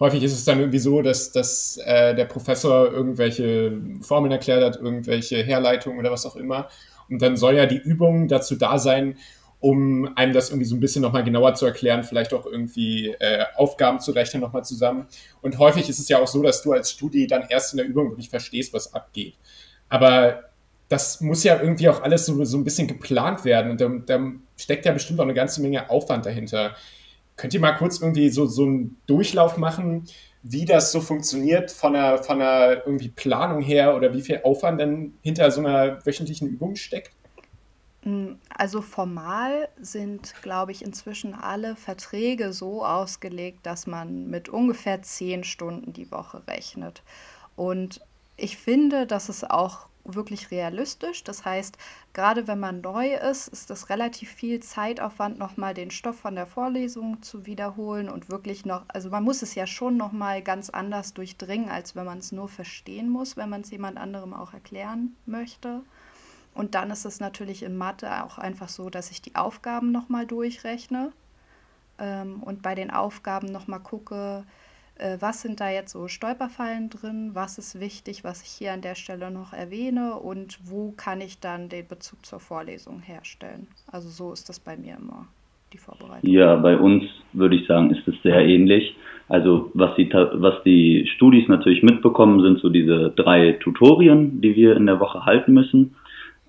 häufig 0.00 0.22
ist 0.22 0.32
es 0.32 0.44
dann 0.44 0.58
irgendwie 0.58 0.78
so, 0.78 1.02
dass, 1.02 1.32
dass 1.32 1.78
äh, 1.84 2.14
der 2.14 2.24
Professor 2.24 2.90
irgendwelche 2.92 3.80
Formeln 4.00 4.32
erklärt 4.32 4.64
hat, 4.64 4.80
irgendwelche 4.80 5.42
Herleitungen 5.42 5.98
oder 5.98 6.10
was 6.10 6.26
auch 6.26 6.36
immer. 6.36 6.68
Und 7.08 7.22
dann 7.22 7.36
soll 7.36 7.56
ja 7.56 7.66
die 7.66 7.78
Übung 7.78 8.28
dazu 8.28 8.56
da 8.56 8.78
sein, 8.78 9.16
um 9.60 10.14
einem 10.16 10.34
das 10.34 10.50
irgendwie 10.50 10.66
so 10.66 10.76
ein 10.76 10.80
bisschen 10.80 11.00
nochmal 11.00 11.24
genauer 11.24 11.54
zu 11.54 11.64
erklären, 11.64 12.04
vielleicht 12.04 12.34
auch 12.34 12.44
irgendwie 12.44 13.14
äh, 13.18 13.44
Aufgaben 13.56 13.98
zu 13.98 14.12
rechnen 14.12 14.42
nochmal 14.42 14.64
zusammen. 14.64 15.06
Und 15.40 15.58
häufig 15.58 15.88
ist 15.88 15.98
es 15.98 16.08
ja 16.08 16.20
auch 16.20 16.26
so, 16.26 16.42
dass 16.42 16.62
du 16.62 16.72
als 16.72 16.90
Studi 16.90 17.26
dann 17.26 17.46
erst 17.48 17.72
in 17.72 17.78
der 17.78 17.86
Übung 17.86 18.10
wirklich 18.10 18.28
verstehst, 18.28 18.74
was 18.74 18.92
abgeht. 18.92 19.36
Aber 19.88 20.44
das 20.94 21.20
muss 21.20 21.42
ja 21.42 21.60
irgendwie 21.60 21.88
auch 21.88 22.02
alles 22.02 22.24
so, 22.24 22.44
so 22.44 22.56
ein 22.56 22.62
bisschen 22.62 22.86
geplant 22.86 23.44
werden 23.44 23.72
und 23.72 23.80
da, 23.80 23.88
da 23.88 24.30
steckt 24.56 24.86
ja 24.86 24.92
bestimmt 24.92 25.18
auch 25.18 25.24
eine 25.24 25.34
ganze 25.34 25.60
Menge 25.60 25.90
Aufwand 25.90 26.24
dahinter. 26.24 26.76
Könnt 27.36 27.52
ihr 27.52 27.58
mal 27.58 27.72
kurz 27.72 28.00
irgendwie 28.00 28.30
so, 28.30 28.46
so 28.46 28.62
einen 28.62 28.96
Durchlauf 29.06 29.56
machen, 29.56 30.04
wie 30.44 30.64
das 30.64 30.92
so 30.92 31.00
funktioniert 31.00 31.72
von 31.72 31.96
einer, 31.96 32.18
von 32.18 32.40
einer 32.40 32.86
irgendwie 32.86 33.08
Planung 33.08 33.60
her 33.60 33.96
oder 33.96 34.14
wie 34.14 34.22
viel 34.22 34.40
Aufwand 34.44 34.80
denn 34.80 35.14
hinter 35.22 35.50
so 35.50 35.60
einer 35.62 36.06
wöchentlichen 36.06 36.46
Übung 36.46 36.76
steckt? 36.76 37.10
Mm, 38.04 38.34
also 38.48 38.80
formal 38.80 39.68
sind, 39.80 40.32
glaube 40.42 40.70
ich, 40.70 40.84
inzwischen 40.84 41.34
alle 41.34 41.74
Verträge 41.74 42.52
so 42.52 42.84
ausgelegt, 42.84 43.66
dass 43.66 43.88
man 43.88 44.30
mit 44.30 44.48
ungefähr 44.48 45.02
zehn 45.02 45.42
Stunden 45.42 45.92
die 45.92 46.12
Woche 46.12 46.46
rechnet. 46.46 47.02
Und 47.56 48.00
ich 48.36 48.58
finde, 48.58 49.08
dass 49.08 49.28
es 49.28 49.42
auch 49.42 49.88
wirklich 50.04 50.50
realistisch. 50.50 51.24
Das 51.24 51.44
heißt, 51.44 51.78
gerade 52.12 52.46
wenn 52.46 52.60
man 52.60 52.80
neu 52.80 53.14
ist, 53.14 53.48
ist 53.48 53.70
das 53.70 53.88
relativ 53.88 54.30
viel 54.30 54.60
Zeitaufwand, 54.60 55.38
nochmal 55.38 55.74
den 55.74 55.90
Stoff 55.90 56.18
von 56.18 56.34
der 56.34 56.46
Vorlesung 56.46 57.22
zu 57.22 57.46
wiederholen 57.46 58.08
und 58.08 58.30
wirklich 58.30 58.64
noch, 58.64 58.84
also 58.88 59.10
man 59.10 59.24
muss 59.24 59.42
es 59.42 59.54
ja 59.54 59.66
schon 59.66 59.96
nochmal 59.96 60.42
ganz 60.42 60.70
anders 60.70 61.14
durchdringen, 61.14 61.68
als 61.68 61.96
wenn 61.96 62.04
man 62.04 62.18
es 62.18 62.32
nur 62.32 62.48
verstehen 62.48 63.08
muss, 63.08 63.36
wenn 63.36 63.48
man 63.48 63.62
es 63.62 63.70
jemand 63.70 63.98
anderem 63.98 64.34
auch 64.34 64.52
erklären 64.52 65.16
möchte. 65.26 65.80
Und 66.54 66.74
dann 66.74 66.90
ist 66.90 67.04
es 67.04 67.18
natürlich 67.18 67.62
in 67.62 67.76
Mathe 67.76 68.24
auch 68.24 68.38
einfach 68.38 68.68
so, 68.68 68.90
dass 68.90 69.10
ich 69.10 69.20
die 69.20 69.34
Aufgaben 69.34 69.90
nochmal 69.90 70.26
durchrechne 70.26 71.12
ähm, 71.98 72.42
und 72.42 72.62
bei 72.62 72.74
den 72.74 72.90
Aufgaben 72.90 73.48
nochmal 73.48 73.80
gucke, 73.80 74.44
äh, 74.96 75.16
was 75.20 75.42
sind 75.42 75.60
da 75.60 75.70
jetzt 75.70 75.92
so 75.92 76.08
Stolperfallen 76.08 76.90
drin, 76.90 77.30
was 77.34 77.58
ist 77.58 77.80
wichtig, 77.80 78.24
was 78.24 78.42
ich 78.42 78.48
hier 78.48 78.72
an 78.72 78.80
der 78.80 78.94
Stelle 78.94 79.30
noch 79.30 79.52
erwähne 79.52 80.16
und 80.16 80.58
wo 80.64 80.92
kann 80.96 81.20
ich 81.20 81.40
dann 81.40 81.68
den 81.68 81.86
Bezug 81.86 82.24
zur 82.24 82.40
Vorlesung 82.40 83.00
herstellen. 83.00 83.66
Also 83.90 84.08
so 84.08 84.32
ist 84.32 84.48
das 84.48 84.60
bei 84.60 84.76
mir 84.76 84.96
immer, 84.96 85.26
die 85.72 85.78
Vorbereitung. 85.78 86.30
Ja, 86.30 86.56
bei 86.56 86.76
uns 86.76 87.04
würde 87.32 87.56
ich 87.56 87.66
sagen, 87.66 87.90
ist 87.90 88.06
es 88.06 88.14
sehr 88.22 88.44
ähnlich. 88.44 88.96
Also 89.28 89.70
was 89.74 89.96
die, 89.96 90.08
was 90.12 90.62
die 90.64 91.06
Studis 91.16 91.48
natürlich 91.48 91.82
mitbekommen, 91.82 92.42
sind 92.42 92.60
so 92.60 92.68
diese 92.68 93.10
drei 93.10 93.52
Tutorien, 93.52 94.40
die 94.40 94.54
wir 94.54 94.76
in 94.76 94.86
der 94.86 95.00
Woche 95.00 95.24
halten 95.24 95.54
müssen. 95.54 95.96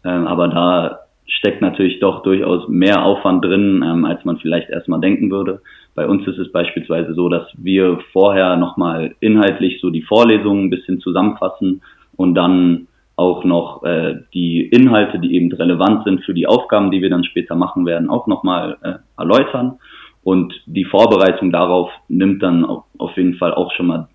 Ähm, 0.03 0.27
aber 0.27 0.49
da 0.49 1.04
steckt 1.27 1.62
natürlich 1.62 2.00
doch 2.00 2.24
durchaus 2.24 2.67
mehr 2.67 3.03
Aufwand 3.03 3.44
drin, 3.44 3.84
ähm, 3.86 4.05
als 4.05 4.24
man 4.25 4.38
vielleicht 4.38 4.70
erstmal 4.70 5.00
denken 5.00 5.32
würde. 5.32 5.62
Bei 5.96 6.08
uns 6.08 6.27
ist 6.27 6.38
es 6.38 6.51
beispielsweise 6.51 7.13
so, 7.13 7.29
dass 7.29 7.48
wir 7.58 8.00
vorher 8.12 8.58
nochmal 8.58 9.15
inhaltlich 9.20 9.79
so 9.82 9.89
die 9.89 10.01
Vorlesungen 10.01 10.65
ein 10.65 10.70
bisschen 10.70 11.00
zusammenfassen 11.00 11.82
und 12.15 12.36
dann 12.36 12.88
auch 13.15 13.44
noch 13.46 13.84
äh, 13.84 14.15
die 14.34 14.62
Inhalte, 14.62 15.20
die 15.20 15.36
eben 15.36 15.51
relevant 15.51 16.03
sind 16.03 16.24
für 16.25 16.34
die 16.34 16.48
Aufgaben, 16.48 16.91
die 16.91 17.01
wir 17.01 17.10
dann 17.10 17.24
später 17.24 17.55
machen 17.55 17.86
werden, 17.86 18.10
auch 18.10 18.27
nochmal 18.27 18.77
äh, 18.82 18.94
erläutern. 19.17 19.79
Und 20.24 20.53
die 20.65 20.86
Vorbereitung 20.86 21.51
darauf 21.51 21.89
nimmt 22.08 22.44
dann 22.44 22.65
auf 22.65 23.15
jeden 23.15 23.36
Fall 23.36 23.53
auch 23.53 23.72
schon 23.74 23.88
mal 23.88 24.10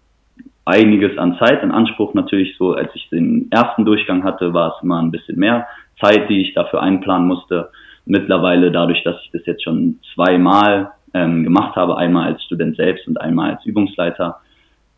einiges 0.64 1.18
an 1.18 1.36
Zeit 1.38 1.62
in 1.62 1.70
Anspruch. 1.70 2.14
Natürlich 2.14 2.56
so, 2.56 2.74
als 2.74 2.90
ich 2.94 3.08
den 3.10 3.50
ersten 3.50 3.84
Durchgang 3.84 4.24
hatte, 4.24 4.54
war 4.54 4.74
es 4.76 4.82
immer 4.82 5.00
ein 5.00 5.10
bisschen 5.10 5.38
mehr 5.38 5.66
Zeit, 6.00 6.28
die 6.28 6.40
ich 6.42 6.54
dafür 6.54 6.82
einplanen 6.82 7.26
musste. 7.26 7.70
Mittlerweile, 8.06 8.70
dadurch, 8.72 9.02
dass 9.04 9.16
ich 9.24 9.30
das 9.32 9.46
jetzt 9.46 9.62
schon 9.62 9.98
zweimal 10.14 10.92
ähm, 11.14 11.44
gemacht 11.44 11.76
habe, 11.76 11.96
einmal 11.96 12.26
als 12.26 12.42
Student 12.44 12.76
selbst 12.76 13.06
und 13.06 13.20
einmal 13.20 13.52
als 13.52 13.64
Übungsleiter, 13.66 14.40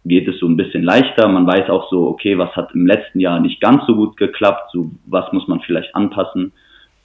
geht 0.04 0.28
es 0.28 0.38
so 0.40 0.46
ein 0.46 0.56
bisschen 0.56 0.82
leichter. 0.82 1.28
Man 1.28 1.46
weiß 1.46 1.70
auch 1.70 1.88
so, 1.90 2.08
okay, 2.08 2.38
was 2.38 2.54
hat 2.56 2.74
im 2.74 2.86
letzten 2.86 3.20
Jahr 3.20 3.40
nicht 3.40 3.60
ganz 3.60 3.86
so 3.86 3.94
gut 3.94 4.16
geklappt, 4.16 4.70
so 4.72 4.90
was 5.06 5.32
muss 5.32 5.46
man 5.48 5.60
vielleicht 5.60 5.94
anpassen. 5.94 6.52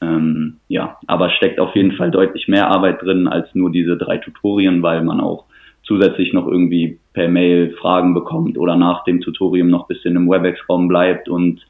Ähm, 0.01 0.57
ja, 0.67 0.97
aber 1.07 1.29
steckt 1.31 1.59
auf 1.59 1.75
jeden 1.75 1.93
Fall 1.93 2.11
deutlich 2.11 2.47
mehr 2.47 2.67
Arbeit 2.67 3.01
drin 3.01 3.27
als 3.27 3.53
nur 3.55 3.71
diese 3.71 3.97
drei 3.97 4.17
Tutorien, 4.17 4.83
weil 4.83 5.03
man 5.03 5.19
auch 5.21 5.45
zusätzlich 5.87 6.33
noch 6.33 6.45
irgendwie 6.45 6.99
per 7.13 7.29
Mail 7.29 7.75
Fragen 7.79 8.13
bekommt 8.13 8.57
oder 8.57 8.75
nach 8.75 9.03
dem 9.05 9.21
Tutorium 9.21 9.69
noch 9.69 9.87
bisschen 9.87 10.15
im 10.15 10.29
WebEx-Raum 10.29 10.87
bleibt 10.87 11.29
und 11.29 11.65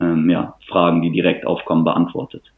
ähm, 0.00 0.28
ja, 0.28 0.56
Fragen, 0.68 1.02
die 1.02 1.10
direkt 1.10 1.46
aufkommen, 1.46 1.84
beantwortet. 1.84 2.52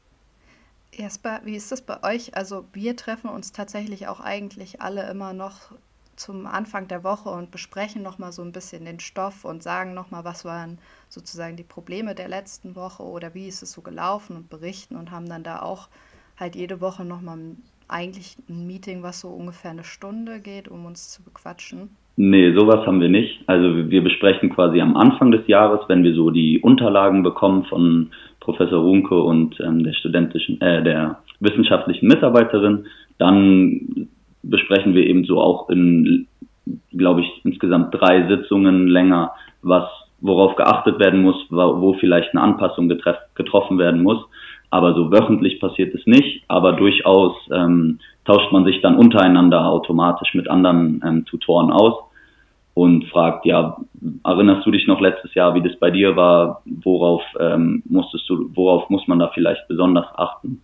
Jesper, 0.95 1.41
wie 1.45 1.57
ist 1.57 1.73
das 1.73 1.83
bei 1.83 2.03
euch? 2.03 2.37
Also 2.37 2.65
wir 2.73 2.97
treffen 2.97 3.29
uns 3.29 3.53
tatsächlich 3.53 4.09
auch 4.09 4.21
eigentlich 4.21 4.81
alle 4.81 5.09
immer 5.11 5.33
noch 5.33 5.73
zum 6.17 6.47
Anfang 6.47 6.89
der 6.89 7.03
Woche 7.03 7.31
und 7.31 7.51
besprechen 7.51 8.03
nochmal 8.03 8.33
so 8.33 8.43
ein 8.43 8.53
bisschen 8.53 8.85
den 8.85 9.01
Stoff 9.01 9.45
und 9.45 9.63
sagen 9.63 9.95
nochmal, 9.95 10.25
was 10.25 10.45
waren 10.45 10.79
sozusagen 11.09 11.57
die 11.57 11.63
Probleme 11.63 12.15
der 12.15 12.29
letzten 12.29 12.77
Woche 12.77 13.03
oder 13.03 13.35
wie 13.35 13.49
ist 13.49 13.63
es 13.63 13.73
so 13.73 13.81
gelaufen 13.81 14.37
und 14.37 14.51
berichten 14.51 14.97
und 14.97 15.11
haben 15.11 15.29
dann 15.29 15.43
da 15.43 15.63
auch 15.63 15.89
halt 16.39 16.55
jede 16.55 16.81
Woche 16.81 17.05
nochmal 17.05 17.39
eigentlich 17.93 18.37
ein 18.49 18.67
Meeting, 18.67 19.03
was 19.03 19.21
so 19.21 19.29
ungefähr 19.29 19.71
eine 19.71 19.85
Stunde 19.85 20.41
geht, 20.41 20.69
um 20.69 20.87
uns 20.87 21.11
zu 21.11 21.23
bequatschen. 21.23 21.91
Nee, 22.17 22.53
sowas 22.55 22.87
haben 22.87 23.01
wir 23.01 23.09
nicht. 23.09 23.41
Also 23.47 23.91
wir 23.91 24.03
besprechen 24.03 24.51
quasi 24.51 24.81
am 24.81 24.97
Anfang 24.97 25.31
des 25.31 25.47
Jahres, 25.47 25.81
wenn 25.89 26.05
wir 26.05 26.15
so 26.15 26.31
die 26.31 26.61
Unterlagen 26.61 27.23
bekommen 27.23 27.65
von 27.65 28.11
Professor 28.41 28.81
Runke 28.81 29.19
und 29.19 29.59
ähm, 29.61 29.83
der 29.83 29.95
studentischen, 29.95 30.61
äh, 30.61 30.83
der 30.83 31.19
wissenschaftlichen 31.41 32.09
Mitarbeiterin, 32.09 32.87
dann 33.19 34.09
besprechen 34.43 34.95
wir 34.95 35.07
eben 35.07 35.25
so 35.25 35.41
auch 35.41 35.71
in, 35.71 36.27
glaube 36.93 37.23
ich, 37.23 37.29
insgesamt 37.45 37.95
drei 37.95 38.29
Sitzungen 38.29 38.89
länger, 38.89 39.33
was 39.63 39.89
worauf 40.21 40.55
geachtet 40.57 40.99
werden 41.01 41.23
muss, 41.23 41.37
wo 41.51 41.95
vielleicht 41.95 42.31
eine 42.31 42.43
Anpassung 42.43 42.89
getroffen 42.89 43.79
werden 43.79 44.03
muss. 44.03 44.25
Aber 44.73 44.95
so 44.95 45.13
wöchentlich 45.13 45.61
passiert 45.61 45.95
es 45.95 46.07
nicht, 46.07 46.45
aber 46.49 46.73
durchaus 46.73 47.35
ähm, 47.53 47.99
tauscht 48.25 48.51
man 48.53 48.65
sich 48.65 48.81
dann 48.81 48.97
untereinander 48.97 49.67
automatisch 49.67 50.33
mit 50.33 50.49
anderen 50.49 51.03
ähm, 51.07 51.27
Tutoren 51.27 51.71
aus 51.71 51.93
und 52.73 53.05
fragt, 53.09 53.45
ja, 53.45 53.77
erinnerst 54.25 54.65
du 54.67 54.71
dich 54.71 54.87
noch 54.87 55.03
letztes 55.03 55.35
Jahr, 55.35 55.55
wie 55.55 55.61
das 55.61 55.79
bei 55.79 55.91
dir 55.91 56.17
war? 56.17 56.63
Worauf 56.65 57.23
ähm, 57.39 57.83
musstest 57.85 58.27
du, 58.31 58.49
worauf 58.55 58.89
muss 58.89 59.07
man 59.07 59.19
da 59.19 59.29
vielleicht 59.35 59.69
besonders 59.69 60.07
achten? 60.17 60.63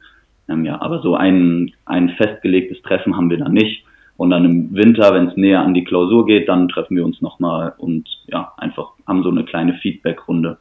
Ähm, 0.49 0.65
ja, 0.65 0.81
aber 0.81 1.03
so 1.03 1.15
ein, 1.15 1.73
ein 1.85 2.09
festgelegtes 2.09 2.81
Treffen 2.81 3.15
haben 3.15 3.29
wir 3.29 3.37
da 3.37 3.50
nicht. 3.50 3.85
Und 4.17 4.31
dann 4.31 4.47
im 4.47 4.75
Winter, 4.75 5.12
wenn 5.12 5.29
es 5.29 5.37
näher 5.37 5.61
an 5.61 5.75
die 5.75 5.85
Klausur 5.85 6.25
geht, 6.25 6.49
dann 6.49 6.69
treffen 6.69 6.97
wir 6.97 7.05
uns 7.05 7.21
nochmal 7.21 7.75
und 7.77 8.09
ja, 8.27 8.55
einfach 8.57 8.93
haben 9.07 9.23
so 9.23 9.29
eine 9.29 9.45
kleine 9.45 9.75
Feedback-Runde. 9.75 10.57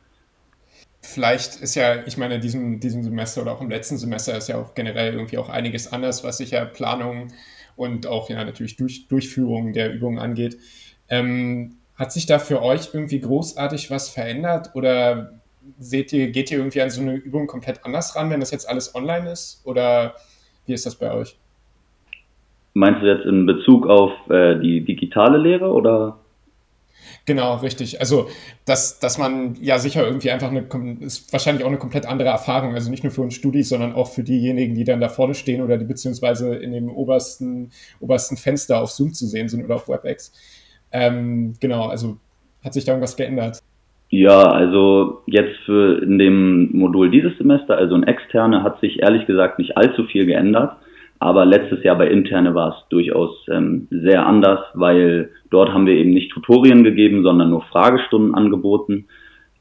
Vielleicht 1.09 1.61
ist 1.61 1.75
ja, 1.75 2.05
ich 2.05 2.17
meine, 2.17 2.37
diesem, 2.37 2.81
diesem 2.81 3.01
Semester 3.01 3.41
oder 3.41 3.53
auch 3.53 3.61
im 3.61 3.69
letzten 3.69 3.97
Semester 3.97 4.35
ist 4.35 4.49
ja 4.49 4.57
auch 4.57 4.75
generell 4.75 5.13
irgendwie 5.13 5.37
auch 5.37 5.47
einiges 5.47 5.93
anders, 5.93 6.25
was 6.25 6.37
sicher 6.37 6.65
Planung 6.65 7.29
und 7.77 8.07
auch 8.07 8.29
ja 8.29 8.43
natürlich 8.43 8.75
durch, 8.75 9.07
Durchführung 9.07 9.71
der 9.71 9.93
Übungen 9.93 10.19
angeht. 10.19 10.57
Ähm, 11.07 11.77
hat 11.95 12.11
sich 12.11 12.25
da 12.25 12.39
für 12.39 12.61
euch 12.61 12.89
irgendwie 12.93 13.21
großartig 13.21 13.89
was 13.89 14.09
verändert 14.09 14.71
oder 14.73 15.39
seht 15.79 16.11
ihr, 16.11 16.29
geht 16.31 16.51
ihr 16.51 16.57
irgendwie 16.57 16.81
an 16.81 16.89
so 16.89 17.01
eine 17.01 17.15
Übung 17.15 17.47
komplett 17.47 17.85
anders 17.85 18.17
ran, 18.17 18.29
wenn 18.29 18.41
das 18.41 18.51
jetzt 18.51 18.67
alles 18.67 18.93
online 18.93 19.31
ist? 19.31 19.61
Oder 19.63 20.15
wie 20.65 20.73
ist 20.73 20.85
das 20.85 20.95
bei 20.95 21.13
euch? 21.13 21.37
Meinst 22.73 23.01
du 23.01 23.07
jetzt 23.07 23.25
in 23.25 23.45
Bezug 23.45 23.87
auf 23.87 24.11
äh, 24.29 24.59
die 24.59 24.83
digitale 24.83 25.37
Lehre 25.37 25.71
oder? 25.71 26.19
Genau, 27.27 27.57
richtig. 27.57 27.99
Also, 27.99 28.29
dass, 28.65 28.99
dass 28.99 29.17
man 29.17 29.55
ja 29.61 29.79
sicher 29.79 30.05
irgendwie 30.05 30.31
einfach 30.31 30.49
eine, 30.49 30.65
ist 31.01 31.31
wahrscheinlich 31.33 31.65
auch 31.65 31.67
eine 31.67 31.77
komplett 31.77 32.05
andere 32.05 32.29
Erfahrung. 32.29 32.73
Also 32.73 32.89
nicht 32.89 33.03
nur 33.03 33.11
für 33.11 33.21
uns 33.21 33.33
Studis, 33.33 33.67
sondern 33.67 33.91
auch 33.93 34.07
für 34.09 34.23
diejenigen, 34.23 34.75
die 34.75 34.85
dann 34.85 35.01
da 35.01 35.09
vorne 35.09 35.33
stehen 35.33 35.61
oder 35.61 35.77
die 35.77 35.83
beziehungsweise 35.83 36.55
in 36.55 36.71
dem 36.71 36.89
obersten, 36.89 37.71
obersten 37.99 38.37
Fenster 38.37 38.81
auf 38.81 38.91
Zoom 38.91 39.13
zu 39.13 39.27
sehen 39.27 39.49
sind 39.49 39.65
oder 39.65 39.75
auf 39.75 39.89
WebEx. 39.89 40.31
Ähm, 40.93 41.55
genau, 41.59 41.87
also 41.87 42.17
hat 42.63 42.73
sich 42.73 42.85
da 42.85 42.93
irgendwas 42.93 43.17
geändert? 43.17 43.59
Ja, 44.07 44.43
also 44.43 45.21
jetzt 45.25 45.57
für 45.65 46.01
in 46.01 46.17
dem 46.17 46.71
Modul 46.77 47.11
dieses 47.11 47.37
Semester, 47.37 47.77
also 47.77 47.93
in 47.95 48.03
externe, 48.03 48.63
hat 48.63 48.79
sich 48.79 49.01
ehrlich 49.01 49.27
gesagt 49.27 49.59
nicht 49.59 49.75
allzu 49.75 50.05
viel 50.05 50.25
geändert. 50.25 50.77
Aber 51.19 51.45
letztes 51.45 51.83
Jahr 51.83 51.97
bei 51.97 52.07
interne 52.07 52.53
war 52.53 52.69
es 52.69 52.89
durchaus 52.89 53.31
ähm, 53.49 53.87
sehr 53.89 54.25
anders, 54.25 54.59
weil 54.73 55.31
dort 55.49 55.73
haben 55.73 55.87
wir 55.87 55.95
eben 55.95 56.11
nicht 56.11 56.31
Tutorien 56.31 56.83
gegeben, 56.83 57.23
sondern 57.23 57.49
nur 57.49 57.63
Fragestunden 57.63 58.35
angeboten. 58.35 59.05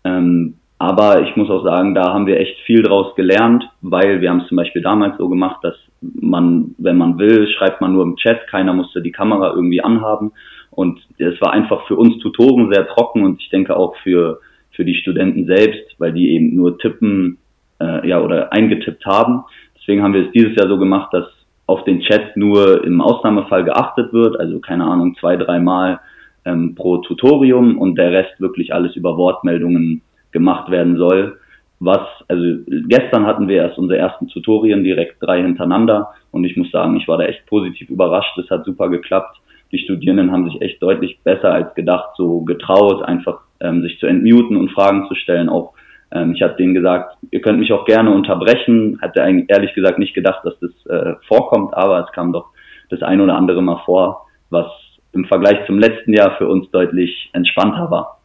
Ähm, 0.05 0.55
aber 0.79 1.23
ich 1.23 1.35
muss 1.37 1.49
auch 1.49 1.65
sagen, 1.65 1.95
da 1.95 2.13
haben 2.13 2.27
wir 2.27 2.39
echt 2.39 2.59
viel 2.67 2.83
draus 2.83 3.15
gelernt, 3.15 3.65
weil 3.81 4.21
wir 4.21 4.29
haben 4.29 4.41
es 4.41 4.49
zum 4.49 4.59
Beispiel 4.59 4.83
damals 4.83 5.17
so 5.17 5.29
gemacht, 5.29 5.61
dass 5.63 5.75
man, 6.03 6.75
wenn 6.77 6.99
man 6.99 7.19
will, 7.19 7.49
schreibt 7.49 7.81
man 7.81 7.95
nur 7.95 8.03
im 8.03 8.17
Chat, 8.17 8.47
keiner 8.49 8.75
musste 8.75 9.01
die 9.01 9.13
Kamera 9.13 9.55
irgendwie 9.55 9.83
anhaben. 9.83 10.33
Und 10.71 11.01
es 11.17 11.41
war 11.41 11.53
einfach 11.53 11.87
für 11.87 11.97
uns 11.97 12.19
Tutoren 12.19 12.71
sehr 12.71 12.87
trocken 12.89 13.25
und 13.25 13.41
ich 13.41 13.49
denke 13.49 13.75
auch 13.75 13.97
für, 14.03 14.41
für 14.73 14.85
die 14.85 14.95
Studenten 14.95 15.47
selbst, 15.47 15.99
weil 15.99 16.13
die 16.13 16.33
eben 16.33 16.55
nur 16.55 16.79
tippen 16.79 17.39
äh, 17.81 18.07
ja, 18.07 18.21
oder 18.21 18.53
eingetippt 18.53 19.07
haben. 19.07 19.45
Deswegen 19.79 20.03
haben 20.03 20.13
wir 20.13 20.27
es 20.27 20.33
dieses 20.33 20.55
Jahr 20.57 20.69
so 20.69 20.79
gemacht, 20.79 21.15
dass 21.15 21.25
auf 21.67 21.85
den 21.85 22.01
Chat 22.01 22.37
nur 22.37 22.85
im 22.85 23.01
Ausnahmefall 23.01 23.65
geachtet 23.65 24.13
wird, 24.13 24.39
also 24.39 24.61
keine 24.61 24.85
Ahnung, 24.85 25.17
zwei, 25.19 25.37
dreimal 25.37 26.01
ähm, 26.45 26.75
pro 26.75 26.99
Tutorium 26.99 27.79
und 27.79 27.97
der 27.97 28.13
Rest 28.13 28.41
wirklich 28.41 28.73
alles 28.73 28.95
über 28.95 29.17
Wortmeldungen 29.17 30.03
gemacht 30.31 30.71
werden 30.71 30.97
soll. 30.97 31.39
Was, 31.79 32.01
also 32.29 32.45
gestern 32.89 33.27
hatten 33.27 33.49
wir 33.49 33.57
erst 33.57 33.79
unsere 33.79 33.99
ersten 33.99 34.29
Tutorien, 34.29 34.83
direkt 34.83 35.17
drei 35.21 35.43
hintereinander 35.43 36.13
und 36.31 36.45
ich 36.45 36.57
muss 36.57 36.71
sagen, 36.71 36.97
ich 36.97 37.07
war 37.09 37.19
da 37.19 37.25
echt 37.25 37.45
positiv 37.47 37.91
überrascht, 37.91 38.39
es 38.39 38.49
hat 38.49 38.65
super 38.65 38.89
geklappt. 38.89 39.39
Die 39.73 39.79
Studierenden 39.79 40.31
haben 40.31 40.49
sich 40.49 40.63
echt 40.63 40.81
deutlich 40.81 41.19
besser 41.25 41.53
als 41.53 41.75
gedacht 41.75 42.11
so 42.17 42.43
getraut, 42.43 43.03
einfach 43.03 43.41
ähm, 43.61 43.83
sich 43.83 43.99
zu 43.99 44.07
entmuten 44.07 44.57
und 44.57 44.71
Fragen 44.71 45.07
zu 45.09 45.15
stellen, 45.17 45.49
auch 45.49 45.75
ähm, 46.17 46.35
ich 46.35 46.43
habe 46.43 46.55
denen 46.55 46.75
gesagt, 46.75 47.17
ihr 47.31 47.41
könnt 47.41 47.59
mich 47.59 47.73
auch 47.73 47.85
gerne 47.85 48.11
unterbrechen. 48.11 48.99
Hatte 49.01 49.23
eigentlich 49.23 49.51
ehrlich 49.51 49.75
gesagt 49.75 49.99
nicht 49.99 50.15
gedacht, 50.15 50.45
dass 50.45 50.55
das 50.61 50.87
äh, 50.87 51.15
vorkommt, 51.27 51.75
aber 51.75 52.05
es 52.05 52.13
kam 52.13 52.33
doch 52.33 52.51
das 52.91 53.03
ein 53.03 53.21
oder 53.21 53.35
andere 53.37 53.63
Mal 53.63 53.83
vor, 53.85 54.27
was 54.51 54.67
im 55.13 55.25
Vergleich 55.25 55.67
zum 55.67 55.79
letzten 55.79 56.13
Jahr 56.13 56.37
für 56.37 56.49
uns 56.49 56.71
deutlich 56.71 57.31
entspannter 57.33 57.91
war. 57.91 58.21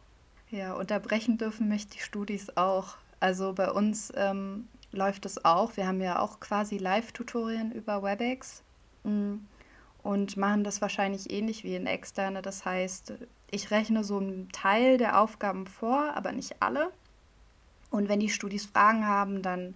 Ja, 0.50 0.74
unterbrechen 0.74 1.38
dürfen 1.38 1.68
mich 1.68 1.88
die 1.88 2.00
Studis 2.00 2.56
auch. 2.56 2.96
Also 3.20 3.54
bei 3.54 3.70
uns 3.70 4.12
ähm, 4.16 4.68
läuft 4.92 5.24
es 5.26 5.44
auch. 5.44 5.76
Wir 5.76 5.86
haben 5.86 6.00
ja 6.00 6.20
auch 6.20 6.40
quasi 6.40 6.76
Live-Tutorien 6.76 7.72
über 7.72 8.02
WebEx 8.02 8.62
mm, 9.04 9.36
und 10.02 10.36
machen 10.36 10.64
das 10.64 10.82
wahrscheinlich 10.82 11.32
ähnlich 11.32 11.64
wie 11.64 11.76
in 11.76 11.86
externe. 11.86 12.42
Das 12.42 12.66
heißt, 12.66 13.14
ich 13.50 13.70
rechne 13.70 14.04
so 14.04 14.18
einen 14.18 14.48
Teil 14.52 14.98
der 14.98 15.20
Aufgaben 15.20 15.66
vor, 15.66 16.12
aber 16.14 16.32
nicht 16.32 16.56
alle. 16.60 16.90
Und 17.92 18.08
wenn 18.08 18.20
die 18.20 18.28
Studis 18.28 18.66
Fragen 18.66 19.06
haben, 19.06 19.42
dann 19.42 19.74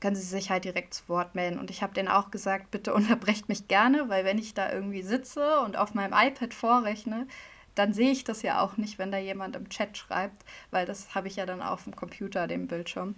können 0.00 0.16
sie 0.16 0.22
sich 0.22 0.50
halt 0.50 0.64
direkt 0.64 0.94
zu 0.94 1.08
Wort 1.08 1.34
melden. 1.34 1.58
Und 1.58 1.70
ich 1.70 1.82
habe 1.82 1.94
denen 1.94 2.08
auch 2.08 2.30
gesagt, 2.30 2.70
bitte 2.70 2.94
unterbrecht 2.94 3.48
mich 3.48 3.68
gerne, 3.68 4.08
weil 4.08 4.24
wenn 4.24 4.38
ich 4.38 4.54
da 4.54 4.72
irgendwie 4.72 5.02
sitze 5.02 5.60
und 5.60 5.76
auf 5.76 5.94
meinem 5.94 6.14
iPad 6.14 6.54
vorrechne, 6.54 7.26
dann 7.74 7.92
sehe 7.92 8.10
ich 8.10 8.24
das 8.24 8.42
ja 8.42 8.60
auch 8.60 8.76
nicht, 8.76 8.98
wenn 8.98 9.12
da 9.12 9.18
jemand 9.18 9.56
im 9.56 9.68
Chat 9.68 9.96
schreibt, 9.96 10.44
weil 10.70 10.86
das 10.86 11.14
habe 11.14 11.28
ich 11.28 11.36
ja 11.36 11.46
dann 11.46 11.62
auf 11.62 11.84
dem 11.84 11.94
Computer, 11.94 12.46
dem 12.46 12.66
Bildschirm. 12.66 13.14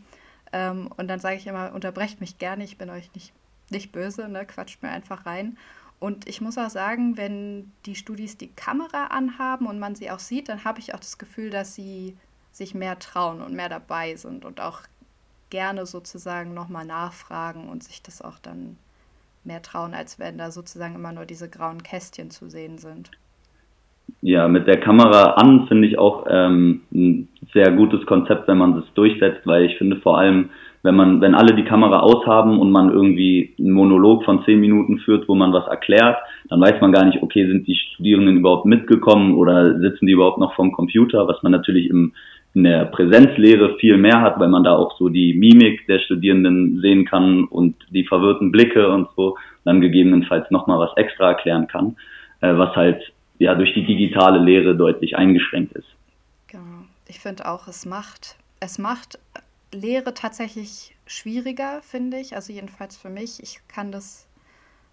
Ähm, 0.52 0.90
und 0.96 1.08
dann 1.08 1.20
sage 1.20 1.37
ich 1.37 1.46
immer, 1.46 1.72
unterbrecht 1.72 2.20
mich 2.20 2.38
gerne, 2.38 2.64
ich 2.64 2.76
bin 2.76 2.90
euch 2.90 3.11
nicht, 3.14 3.32
nicht 3.70 3.92
böse, 3.92 4.28
ne? 4.28 4.44
quatscht 4.44 4.82
mir 4.82 4.90
einfach 4.90 5.25
rein. 5.25 5.56
Und 5.99 6.28
ich 6.28 6.40
muss 6.40 6.58
auch 6.58 6.68
sagen, 6.68 7.16
wenn 7.16 7.70
die 7.87 7.94
Studis 7.94 8.37
die 8.37 8.52
Kamera 8.52 9.06
anhaben 9.06 9.66
und 9.66 9.78
man 9.78 9.94
sie 9.94 10.11
auch 10.11 10.18
sieht, 10.18 10.49
dann 10.49 10.64
habe 10.64 10.80
ich 10.80 10.94
auch 10.94 11.00
das 11.00 11.16
Gefühl, 11.16 11.50
dass 11.50 11.75
sie 11.76 12.16
sich 12.52 12.75
mehr 12.75 12.99
trauen 12.99 13.40
und 13.42 13.54
mehr 13.54 13.68
dabei 13.68 14.14
sind 14.14 14.44
und 14.44 14.61
auch 14.61 14.80
gerne 15.50 15.87
sozusagen 15.87 16.54
nochmal 16.54 16.87
nachfragen 16.87 17.68
und 17.68 17.82
sich 17.82 18.02
das 18.02 18.23
auch 18.23 18.38
dann 18.38 18.76
mehr 19.44 19.62
trauen, 19.62 19.94
als 19.94 20.18
wenn 20.18 20.38
da 20.38 20.50
sozusagen 20.50 20.94
immer 20.94 21.12
nur 21.12 21.26
diese 21.26 21.49
grauen 21.49 21.82
Kästchen 21.82 22.30
zu 22.30 22.49
sehen 22.49 22.78
sind. 22.78 23.11
Ja, 24.21 24.47
mit 24.49 24.66
der 24.66 24.80
Kamera 24.80 25.32
an 25.32 25.66
finde 25.68 25.88
ich 25.88 25.99
auch 25.99 26.26
ähm, 26.28 26.82
ein 26.92 27.28
sehr 27.52 27.73
gutes 27.73 28.04
Konzept, 28.06 28.47
wenn 28.49 28.59
man 28.59 28.78
es 28.78 28.85
durchsetzt, 28.94 29.47
weil 29.47 29.64
ich 29.64 29.78
finde 29.78 29.97
vor 29.97 30.18
allem, 30.18 30.50
wenn 30.82 30.96
man, 30.96 31.20
wenn 31.20 31.34
alle 31.34 31.54
die 31.54 31.64
Kamera 31.64 32.00
aushaben 32.00 32.58
und 32.58 32.72
man 32.72 32.90
irgendwie 32.90 33.54
einen 33.58 33.70
Monolog 33.70 34.24
von 34.24 34.44
zehn 34.44 34.60
Minuten 34.60 34.98
führt, 34.98 35.28
wo 35.28 35.34
man 35.34 35.52
was 35.52 35.66
erklärt, 35.68 36.18
dann 36.48 36.60
weiß 36.60 36.80
man 36.80 36.92
gar 36.92 37.04
nicht, 37.04 37.22
okay, 37.22 37.46
sind 37.46 37.66
die 37.66 37.76
Studierenden 37.76 38.38
überhaupt 38.38 38.66
mitgekommen 38.66 39.34
oder 39.34 39.78
sitzen 39.78 40.06
die 40.06 40.12
überhaupt 40.12 40.38
noch 40.38 40.54
vom 40.54 40.72
Computer, 40.72 41.28
was 41.28 41.42
man 41.42 41.52
natürlich 41.52 41.88
im 41.88 42.12
in 42.54 42.64
der 42.64 42.84
Präsenzlehre 42.86 43.78
viel 43.78 43.96
mehr 43.96 44.20
hat, 44.20 44.38
weil 44.38 44.48
man 44.48 44.64
da 44.64 44.76
auch 44.76 44.96
so 44.98 45.08
die 45.08 45.32
Mimik 45.32 45.86
der 45.86 46.00
Studierenden 46.00 46.80
sehen 46.80 47.06
kann 47.06 47.44
und 47.44 47.76
die 47.90 48.04
verwirrten 48.04 48.52
Blicke 48.52 48.90
und 48.90 49.08
so, 49.16 49.38
dann 49.64 49.80
gegebenenfalls 49.80 50.50
nochmal 50.50 50.78
was 50.78 50.94
extra 50.96 51.28
erklären 51.28 51.66
kann, 51.66 51.96
äh, 52.40 52.56
was 52.56 52.76
halt 52.76 53.02
ja 53.38 53.54
durch 53.54 53.73
die 53.73 53.86
digitale 53.86 54.38
Lehre 54.38 54.76
deutlich 54.76 55.16
eingeschränkt 55.16 55.73
ist. 55.73 55.88
Genau. 56.49 56.84
Ich 57.08 57.21
finde 57.21 57.49
auch, 57.49 57.68
es 57.68 57.86
macht, 57.86 58.36
es 58.60 58.78
macht 58.78 59.18
Lehre 59.73 60.15
tatsächlich 60.15 60.97
schwieriger, 61.06 61.82
finde 61.82 62.19
ich. 62.19 62.35
Also 62.35 62.52
jedenfalls 62.52 62.97
für 62.97 63.11
mich. 63.11 63.43
Ich 63.43 63.61
kann 63.69 63.93
das 63.93 64.26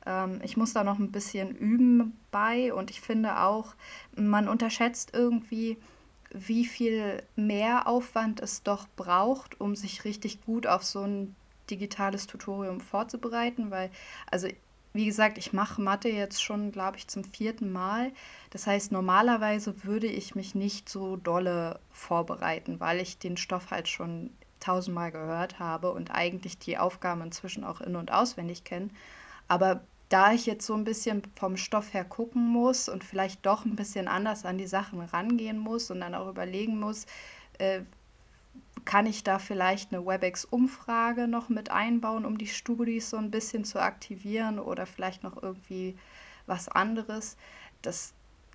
ähm, 0.06 0.40
ich 0.44 0.58
muss 0.58 0.74
da 0.74 0.84
noch 0.84 1.00
ein 1.00 1.12
bisschen 1.12 1.56
üben 1.56 2.18
bei 2.32 2.74
und 2.74 2.90
ich 2.90 3.02
finde 3.02 3.42
auch, 3.42 3.76
man 4.16 4.48
unterschätzt 4.48 5.12
irgendwie, 5.14 5.78
wie 6.32 6.66
viel 6.66 7.24
mehr 7.36 7.88
Aufwand 7.88 8.40
es 8.40 8.64
doch 8.64 8.88
braucht, 8.96 9.60
um 9.60 9.76
sich 9.76 10.06
richtig 10.06 10.42
gut 10.46 10.68
auf 10.68 10.84
so 10.84 11.02
ein 11.02 11.36
digitales 11.70 12.28
Tutorium 12.28 12.82
vorzubereiten, 12.82 13.72
weil, 13.72 13.92
also 14.32 14.48
wie 14.94 15.06
gesagt, 15.06 15.38
ich 15.38 15.54
mache 15.54 15.82
Mathe 15.82 16.10
jetzt 16.10 16.42
schon, 16.44 16.72
glaube 16.72 16.98
ich, 16.98 17.08
zum 17.08 17.24
vierten 17.24 17.72
Mal. 17.72 18.12
Das 18.50 18.66
heißt, 18.66 18.92
normalerweise 18.92 19.84
würde 19.84 20.08
ich 20.08 20.34
mich 20.34 20.56
nicht 20.56 20.90
so 20.90 21.16
dolle 21.16 21.80
vorbereiten, 21.92 22.80
weil 22.80 23.00
ich 23.00 23.20
den 23.20 23.38
Stoff 23.38 23.70
halt 23.70 23.88
schon 23.88 24.32
tausendmal 24.60 25.12
gehört 25.12 25.60
habe 25.60 25.92
und 25.92 26.12
eigentlich 26.12 26.58
die 26.58 26.78
Aufgaben 26.78 27.22
inzwischen 27.22 27.64
auch 27.64 27.82
in- 27.82 27.96
und 27.96 28.12
auswendig 28.12 28.64
kenne. 28.64 28.90
Aber 29.48 29.82
da 30.10 30.34
ich 30.34 30.46
jetzt 30.46 30.66
so 30.66 30.74
ein 30.74 30.84
bisschen 30.84 31.22
vom 31.36 31.56
Stoff 31.56 31.94
her 31.94 32.04
gucken 32.04 32.48
muss 32.48 32.90
und 32.90 33.04
vielleicht 33.04 33.46
doch 33.46 33.66
ein 33.66 33.76
bisschen 33.76 34.08
anders 34.08 34.46
an 34.46 34.58
die 34.58 34.68
Sachen 34.68 35.02
rangehen 35.02 35.60
muss 35.60 35.92
und 35.92 36.02
dann 36.02 36.16
auch 36.16 36.28
überlegen 36.28 36.80
muss, 36.80 37.06
äh, 37.60 37.82
kann 38.86 39.06
ich 39.06 39.24
da 39.24 39.40
vielleicht 39.40 39.94
eine 39.94 40.06
WebEx-Umfrage 40.06 41.28
noch 41.28 41.50
mit 41.50 41.70
einbauen, 41.70 42.26
um 42.26 42.38
die 42.38 42.48
Studis 42.48 43.10
so 43.12 43.18
ein 43.18 43.30
bisschen 43.30 43.66
zu 43.66 43.80
aktivieren 43.80 44.58
oder 44.58 44.86
vielleicht 44.86 45.22
noch 45.24 45.42
irgendwie 45.42 45.96
was 46.48 46.70
anderes. 46.70 47.38
Das 47.82 48.14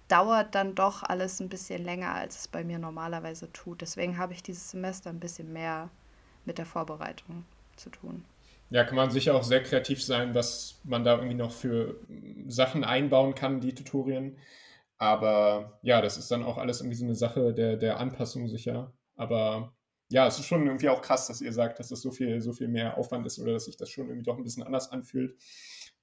dauert 0.08 0.54
dann 0.54 0.74
doch 0.74 1.02
alles 1.02 1.40
ein 1.40 1.48
bisschen 1.48 1.84
länger, 1.84 2.14
als 2.14 2.40
es 2.40 2.48
bei 2.48 2.64
mir 2.64 2.78
normalerweise 2.78 3.50
tut. 3.52 3.80
Deswegen 3.80 4.18
habe 4.18 4.32
ich 4.32 4.42
dieses 4.42 4.70
Semester 4.70 5.10
ein 5.10 5.20
bisschen 5.20 5.52
mehr 5.52 5.90
mit 6.44 6.58
der 6.58 6.66
Vorbereitung 6.66 7.44
zu 7.76 7.90
tun 7.90 8.24
ja, 8.70 8.84
kann 8.84 8.96
man 8.96 9.10
sicher 9.10 9.34
auch 9.34 9.44
sehr 9.44 9.62
kreativ 9.62 10.02
sein, 10.02 10.34
was 10.34 10.80
man 10.84 11.04
da 11.04 11.16
irgendwie 11.16 11.36
noch 11.36 11.52
für 11.52 12.00
Sachen 12.46 12.84
einbauen 12.84 13.34
kann, 13.34 13.60
die 13.60 13.74
Tutorien. 13.74 14.36
Aber 14.98 15.78
ja, 15.82 16.00
das 16.00 16.16
ist 16.16 16.30
dann 16.30 16.42
auch 16.42 16.58
alles 16.58 16.80
irgendwie 16.80 16.96
so 16.96 17.04
eine 17.04 17.14
Sache 17.14 17.52
der, 17.52 17.76
der 17.76 18.00
Anpassung 18.00 18.48
sicher. 18.48 18.92
Aber 19.16 19.74
ja, 20.08 20.26
es 20.26 20.38
ist 20.38 20.46
schon 20.46 20.66
irgendwie 20.66 20.88
auch 20.88 21.02
krass, 21.02 21.26
dass 21.26 21.40
ihr 21.40 21.52
sagt, 21.52 21.78
dass 21.78 21.88
das 21.88 22.00
so 22.00 22.10
viel, 22.10 22.40
so 22.40 22.52
viel 22.52 22.68
mehr 22.68 22.96
Aufwand 22.98 23.26
ist 23.26 23.38
oder 23.38 23.52
dass 23.52 23.66
sich 23.66 23.76
das 23.76 23.90
schon 23.90 24.06
irgendwie 24.06 24.24
doch 24.24 24.36
ein 24.36 24.44
bisschen 24.44 24.62
anders 24.62 24.90
anfühlt. 24.90 25.36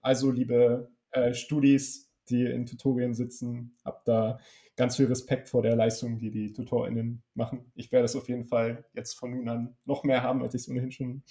Also, 0.02 0.32
liebe 0.32 0.90
äh, 1.12 1.34
Studis, 1.34 2.11
die 2.30 2.46
in 2.46 2.66
Tutorien 2.66 3.14
sitzen, 3.14 3.76
habt 3.84 4.08
da 4.08 4.40
ganz 4.76 4.96
viel 4.96 5.08
Respekt 5.08 5.50
vor 5.50 5.62
der 5.62 5.76
Leistung, 5.76 6.18
die 6.18 6.32
die 6.32 6.54
TutorInnen 6.54 7.22
machen. 7.34 7.72
Ich 7.76 7.92
werde 7.92 8.06
es 8.06 8.16
auf 8.16 8.30
jeden 8.30 8.46
Fall 8.46 8.86
jetzt 8.94 9.14
von 9.14 9.32
nun 9.32 9.50
an 9.50 9.78
noch 9.86 10.04
mehr 10.04 10.24
haben, 10.24 10.42
als 10.42 10.56
ich 10.56 10.62
es 10.62 10.70
ohnehin 10.70 10.92
schon 10.92 11.24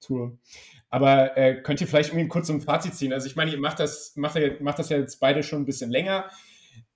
tue. 0.00 0.36
Aber 0.90 1.36
äh, 1.36 1.62
könnt 1.62 1.80
ihr 1.80 1.86
vielleicht 1.86 2.10
irgendwie 2.10 2.28
kurz 2.28 2.50
ein 2.50 2.60
Fazit 2.60 2.94
ziehen? 2.94 3.12
Also 3.12 3.26
ich 3.26 3.36
meine, 3.36 3.52
ihr 3.52 3.60
macht 3.60 3.80
das, 3.80 4.16
macht, 4.16 4.36
macht 4.60 4.78
das 4.78 4.88
ja 4.88 4.98
jetzt 4.98 5.20
beide 5.20 5.42
schon 5.42 5.62
ein 5.62 5.66
bisschen 5.66 5.90
länger. 5.90 6.28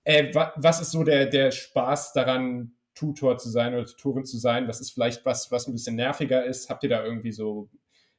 Äh, 0.03 0.33
wa 0.35 0.53
was 0.57 0.81
ist 0.81 0.91
so 0.91 1.03
der, 1.03 1.27
der 1.27 1.51
Spaß 1.51 2.13
daran, 2.13 2.73
Tutor 2.95 3.37
zu 3.37 3.49
sein 3.49 3.73
oder 3.73 3.85
Tutorin 3.85 4.25
zu 4.25 4.37
sein? 4.37 4.67
Was 4.67 4.81
ist 4.81 4.91
vielleicht 4.91 5.25
was, 5.25 5.51
was 5.51 5.67
ein 5.67 5.73
bisschen 5.73 5.95
nerviger 5.95 6.45
ist? 6.45 6.69
Habt 6.69 6.83
ihr 6.83 6.89
da 6.89 7.03
irgendwie 7.03 7.31
so 7.31 7.69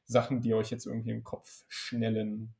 Sachen, 0.05 0.41
die 0.41 0.53
euch 0.53 0.69
jetzt 0.69 0.85
irgendwie 0.85 1.11
im 1.11 1.23
Kopf 1.23 1.63
schnellen? 1.67 2.53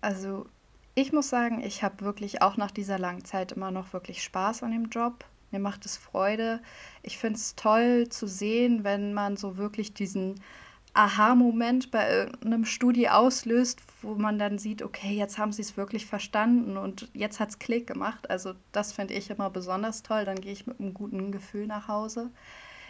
Also 0.00 0.46
ich 0.94 1.12
muss 1.12 1.28
sagen, 1.28 1.62
ich 1.62 1.82
habe 1.82 2.04
wirklich 2.04 2.42
auch 2.42 2.56
nach 2.56 2.70
dieser 2.70 2.98
langen 2.98 3.24
Zeit 3.24 3.52
immer 3.52 3.70
noch 3.70 3.92
wirklich 3.92 4.22
Spaß 4.22 4.62
an 4.62 4.72
dem 4.72 4.90
Job. 4.90 5.24
Mir 5.50 5.60
macht 5.60 5.86
es 5.86 5.96
Freude. 5.96 6.60
Ich 7.02 7.18
finde 7.18 7.38
es 7.38 7.54
toll 7.56 8.08
zu 8.08 8.26
sehen, 8.26 8.84
wenn 8.84 9.14
man 9.14 9.36
so 9.36 9.56
wirklich 9.56 9.94
diesen 9.94 10.40
Aha-Moment 10.94 11.90
bei 11.90 12.28
einem 12.44 12.66
Studi 12.66 13.08
auslöst, 13.08 13.80
wo 14.02 14.14
man 14.14 14.38
dann 14.38 14.58
sieht, 14.58 14.82
okay, 14.82 15.14
jetzt 15.14 15.38
haben 15.38 15.52
sie 15.52 15.62
es 15.62 15.78
wirklich 15.78 16.04
verstanden 16.04 16.76
und 16.76 17.08
jetzt 17.14 17.40
hat 17.40 17.48
es 17.50 17.58
Klick 17.58 17.86
gemacht. 17.86 18.28
Also 18.28 18.52
das 18.72 18.92
finde 18.92 19.14
ich 19.14 19.30
immer 19.30 19.48
besonders 19.48 20.02
toll. 20.02 20.26
Dann 20.26 20.40
gehe 20.40 20.52
ich 20.52 20.66
mit 20.66 20.80
einem 20.80 20.92
guten 20.92 21.32
Gefühl 21.32 21.66
nach 21.66 21.88
Hause. 21.88 22.30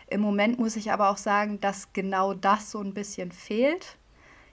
Im 0.09 0.21
Moment 0.21 0.59
muss 0.59 0.75
ich 0.75 0.91
aber 0.91 1.11
auch 1.11 1.17
sagen, 1.17 1.61
dass 1.61 1.93
genau 1.93 2.35
das 2.35 2.73
so 2.73 2.81
ein 2.81 2.95
bisschen 2.95 3.31
fehlt 3.31 3.97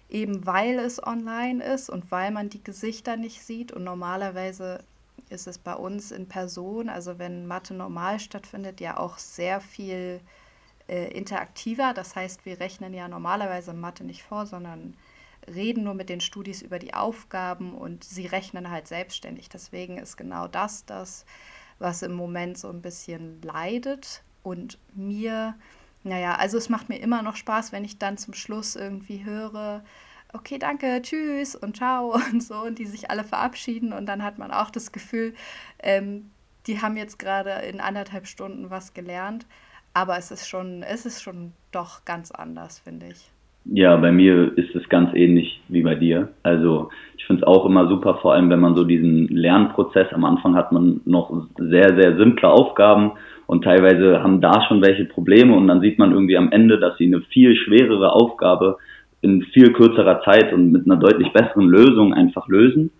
eben 0.10 0.46
weil 0.46 0.80
es 0.80 1.02
online 1.06 1.64
ist 1.64 1.90
und 1.90 2.12
weil 2.12 2.32
man 2.32 2.50
die 2.50 2.64
Gesichter 2.64 3.16
nicht 3.16 3.42
sieht. 3.44 3.72
Und 3.72 3.84
normalerweise 3.84 4.84
ist 5.30 5.48
es 5.48 5.58
bei 5.58 5.74
uns 5.74 6.12
in 6.12 6.28
Person, 6.28 6.90
also 6.90 7.20
wenn 7.20 7.46
Mathe 7.46 7.74
normal 7.74 8.20
stattfindet, 8.20 8.82
ja 8.82 8.98
auch 8.98 9.20
sehr 9.20 9.62
viel 9.62 10.22
äh, 10.88 11.12
interaktiver. 11.12 11.94
Das 11.94 12.16
heißt, 12.16 12.46
wir 12.46 12.60
rechnen 12.60 12.94
ja 12.94 13.08
normalerweise 13.08 13.74
Mathe 13.74 14.04
nicht 14.04 14.24
vor, 14.24 14.48
sondern 14.48 14.96
reden 15.48 15.84
nur 15.84 15.94
mit 15.94 16.10
den 16.10 16.22
Studis 16.22 16.62
über 16.62 16.80
die 16.80 16.94
Aufgaben 16.94 17.76
und 17.76 18.04
sie 18.04 18.26
rechnen 18.26 18.72
halt 18.72 18.88
selbstständig. 18.88 19.50
Deswegen 19.50 19.98
ist 19.98 20.18
genau 20.18 20.48
das 20.48 20.86
das, 20.86 21.26
was 21.78 22.02
im 22.02 22.14
Moment 22.14 22.58
so 22.58 22.70
ein 22.70 22.82
bisschen 22.82 23.42
leidet 23.42 24.24
und 24.44 24.80
mir 24.94 25.56
naja, 26.04 26.36
also 26.36 26.58
es 26.58 26.70
macht 26.70 26.90
mir 26.90 26.98
immer 26.98 27.22
noch 27.22 27.36
Spaß, 27.36 27.72
wenn 27.72 27.84
ich 27.84 27.98
dann 27.98 28.18
zum 28.18 28.34
Schluss 28.34 28.76
irgendwie 28.76 29.26
höre, 29.26 29.84
okay, 30.34 30.58
danke, 30.60 31.02
tschüss 31.02 31.56
und 31.56 31.78
ciao 31.78 32.14
und 32.32 32.44
so 32.44 32.62
und 32.62 32.80
die 32.80 32.86
sich 32.86 33.10
alle 33.12 33.24
verabschieden 33.24 33.94
und 33.94 34.06
dann 34.06 34.24
hat 34.24 34.38
man 34.38 34.52
auch 34.52 34.70
das 34.70 34.92
Gefühl, 34.92 35.34
ähm, 35.80 36.32
die 36.68 36.82
haben 36.82 36.98
jetzt 36.98 37.20
gerade 37.20 37.52
in 37.66 37.80
anderthalb 37.82 38.28
Stunden 38.28 38.70
was 38.70 38.94
gelernt, 38.94 39.46
aber 39.94 40.18
es 40.18 40.32
ist 40.32 40.48
schon, 40.48 40.84
es 40.84 41.06
ist 41.06 41.22
schon 41.22 41.54
doch 41.72 42.06
ganz 42.06 42.32
anders, 42.32 42.80
finde 42.80 43.08
ich. 43.08 43.32
Ja, 43.66 43.98
bei 43.98 44.12
mir 44.12 44.58
ist 44.58 44.76
es 44.76 44.88
ganz 44.90 45.14
ähnlich 45.14 45.62
wie 45.68 45.84
bei 45.84 45.96
dir. 45.96 46.30
Also 46.44 46.90
ich 47.18 47.26
finde 47.26 47.42
es 47.42 47.48
auch 47.48 47.66
immer 47.66 47.88
super, 47.88 48.16
vor 48.16 48.34
allem 48.34 48.50
wenn 48.50 48.60
man 48.60 48.76
so 48.76 48.84
diesen 48.84 49.28
Lernprozess, 49.28 50.12
am 50.14 50.26
Anfang 50.26 50.56
hat 50.56 50.72
man 50.72 51.02
noch 51.06 51.32
sehr, 51.58 51.96
sehr 52.00 52.18
simple 52.18 52.50
Aufgaben 52.50 53.12
und 53.46 53.64
teilweise 53.64 54.24
haben 54.24 54.42
da 54.42 54.66
schon 54.68 54.82
welche 54.82 55.06
Probleme 55.06 55.56
und 55.56 55.68
dann 55.68 55.82
sieht 55.82 56.00
man 56.00 56.12
irgendwie 56.12 56.38
am 56.38 56.52
Ende, 56.52 56.80
dass 56.80 56.98
sie 56.98 57.06
eine 57.06 57.22
viel 57.22 57.56
schwerere 57.56 58.14
Aufgabe 58.14 58.78
in 59.22 59.44
viel 59.54 59.74
kürzerer 59.74 60.22
Zeit 60.24 60.54
und 60.54 60.72
mit 60.72 60.86
einer 60.86 61.00
deutlich 61.00 61.32
besseren 61.34 61.68
Lösung 61.68 62.14
einfach 62.14 62.48
lösen. 62.48 62.92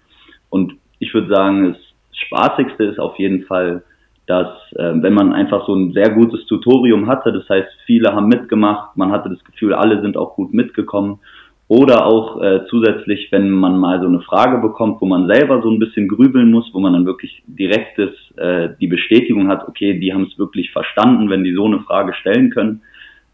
Und 0.50 0.74
ich 1.00 1.14
würde 1.14 1.34
sagen, 1.34 1.74
das 1.74 1.78
Spaßigste 2.18 2.84
ist 2.84 3.00
auf 3.00 3.18
jeden 3.18 3.44
Fall, 3.44 3.84
dass 4.30 4.48
äh, 4.74 4.94
wenn 5.02 5.16
man 5.16 5.34
einfach 5.34 5.66
so 5.66 5.74
ein 5.74 5.92
sehr 5.92 6.12
gutes 6.12 6.46
Tutorium 6.46 7.08
hatte, 7.08 7.34
das 7.34 7.50
heißt, 7.50 7.68
viele 7.88 8.14
haben 8.14 8.28
mitgemacht, 8.28 8.96
man 8.96 9.12
hatte 9.12 9.28
das 9.30 9.44
Gefühl, 9.44 9.74
alle 9.74 10.02
sind 10.02 10.18
auch 10.18 10.36
gut 10.36 10.54
mitgekommen. 10.54 11.20
Oder 11.68 12.06
auch 12.06 12.40
äh, 12.42 12.62
zusätzlich, 12.70 13.32
wenn 13.32 13.50
man 13.50 13.78
mal 13.78 14.00
so 14.02 14.08
eine 14.08 14.22
Frage 14.22 14.60
bekommt, 14.60 15.02
wo 15.02 15.08
man 15.08 15.28
selber 15.28 15.62
so 15.64 15.70
ein 15.72 15.80
bisschen 15.80 16.08
grübeln 16.08 16.52
muss, 16.52 16.70
wo 16.74 16.80
man 16.80 16.94
dann 16.94 17.08
wirklich 17.08 17.44
direktes 17.48 18.12
äh, 18.38 18.70
die 18.80 18.88
Bestätigung 18.88 19.48
hat, 19.48 19.68
okay, 19.68 20.00
die 20.00 20.14
haben 20.14 20.28
es 20.32 20.38
wirklich 20.38 20.72
verstanden, 20.72 21.30
wenn 21.32 21.44
die 21.44 21.54
so 21.54 21.66
eine 21.66 21.80
Frage 21.80 22.14
stellen 22.14 22.52
können, 22.52 22.82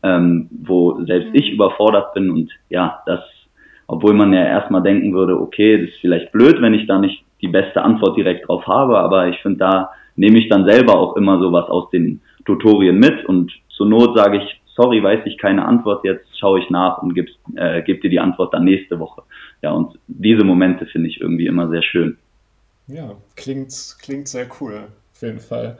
ähm, 0.01 0.49
wo 0.51 1.03
selbst 1.03 1.29
mhm. 1.29 1.35
ich 1.35 1.51
überfordert 1.51 2.13
bin 2.13 2.29
und 2.29 2.51
ja, 2.69 3.01
das, 3.05 3.21
obwohl 3.87 4.13
man 4.13 4.31
ja 4.31 4.45
erstmal 4.45 4.81
denken 4.81 5.13
würde, 5.13 5.39
okay, 5.39 5.77
das 5.81 5.89
ist 5.89 5.99
vielleicht 5.99 6.31
blöd, 6.31 6.61
wenn 6.61 6.73
ich 6.73 6.87
da 6.87 6.99
nicht 6.99 7.23
die 7.41 7.49
beste 7.49 7.81
Antwort 7.81 8.17
direkt 8.17 8.47
drauf 8.47 8.65
habe, 8.67 8.97
aber 8.97 9.27
ich 9.27 9.37
finde, 9.41 9.59
da 9.59 9.89
nehme 10.15 10.39
ich 10.39 10.49
dann 10.49 10.65
selber 10.65 10.97
auch 10.97 11.15
immer 11.15 11.39
sowas 11.39 11.69
aus 11.69 11.89
den 11.89 12.21
Tutorien 12.45 12.97
mit 12.99 13.25
und 13.25 13.51
zur 13.69 13.87
Not 13.87 14.15
sage 14.15 14.37
ich, 14.37 14.61
sorry, 14.75 15.01
weiß 15.01 15.25
ich 15.25 15.37
keine 15.37 15.65
Antwort, 15.65 16.03
jetzt 16.05 16.27
schaue 16.37 16.59
ich 16.59 16.69
nach 16.69 17.01
und 17.01 17.13
gebe 17.13 17.29
äh, 17.55 17.81
geb 17.81 18.01
dir 18.01 18.09
die 18.09 18.19
Antwort 18.19 18.53
dann 18.53 18.63
nächste 18.63 18.99
Woche. 18.99 19.23
Ja, 19.61 19.71
und 19.71 19.97
diese 20.07 20.43
Momente 20.43 20.85
finde 20.85 21.09
ich 21.09 21.21
irgendwie 21.21 21.47
immer 21.47 21.69
sehr 21.69 21.81
schön. 21.81 22.17
Ja, 22.87 23.15
klingt, 23.35 23.73
klingt 24.01 24.27
sehr 24.27 24.47
cool, 24.59 24.87
auf 25.13 25.21
jeden 25.21 25.39
Fall. 25.39 25.79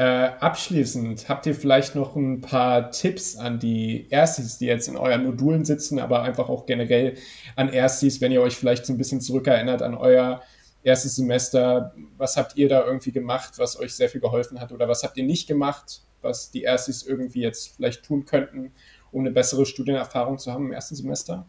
Äh, 0.00 0.30
abschließend, 0.40 1.28
habt 1.28 1.44
ihr 1.44 1.54
vielleicht 1.54 1.94
noch 1.94 2.16
ein 2.16 2.40
paar 2.40 2.90
Tipps 2.90 3.36
an 3.36 3.58
die 3.58 4.06
Erstis, 4.08 4.56
die 4.56 4.64
jetzt 4.64 4.88
in 4.88 4.96
euren 4.96 5.24
Modulen 5.24 5.66
sitzen, 5.66 5.98
aber 5.98 6.22
einfach 6.22 6.48
auch 6.48 6.64
generell 6.64 7.14
an 7.54 7.68
Erstis, 7.68 8.20
wenn 8.22 8.32
ihr 8.32 8.40
euch 8.40 8.56
vielleicht 8.56 8.86
so 8.86 8.94
ein 8.94 8.98
bisschen 8.98 9.20
zurückerinnert 9.20 9.82
an 9.82 9.94
euer 9.94 10.40
erstes 10.82 11.16
Semester, 11.16 11.92
was 12.16 12.36
habt 12.36 12.56
ihr 12.56 12.68
da 12.68 12.84
irgendwie 12.86 13.12
gemacht, 13.12 13.54
was 13.58 13.78
euch 13.80 13.94
sehr 13.94 14.08
viel 14.08 14.20
geholfen 14.20 14.60
hat 14.60 14.72
oder 14.72 14.88
was 14.88 15.02
habt 15.02 15.16
ihr 15.16 15.24
nicht 15.24 15.48
gemacht, 15.48 16.02
was 16.22 16.50
die 16.50 16.62
Erstis 16.62 17.06
irgendwie 17.06 17.42
jetzt 17.42 17.76
vielleicht 17.76 18.04
tun 18.04 18.24
könnten, 18.24 18.72
um 19.12 19.20
eine 19.20 19.30
bessere 19.30 19.66
Studienerfahrung 19.66 20.38
zu 20.38 20.52
haben 20.52 20.66
im 20.66 20.72
ersten 20.72 20.94
Semester? 20.94 21.46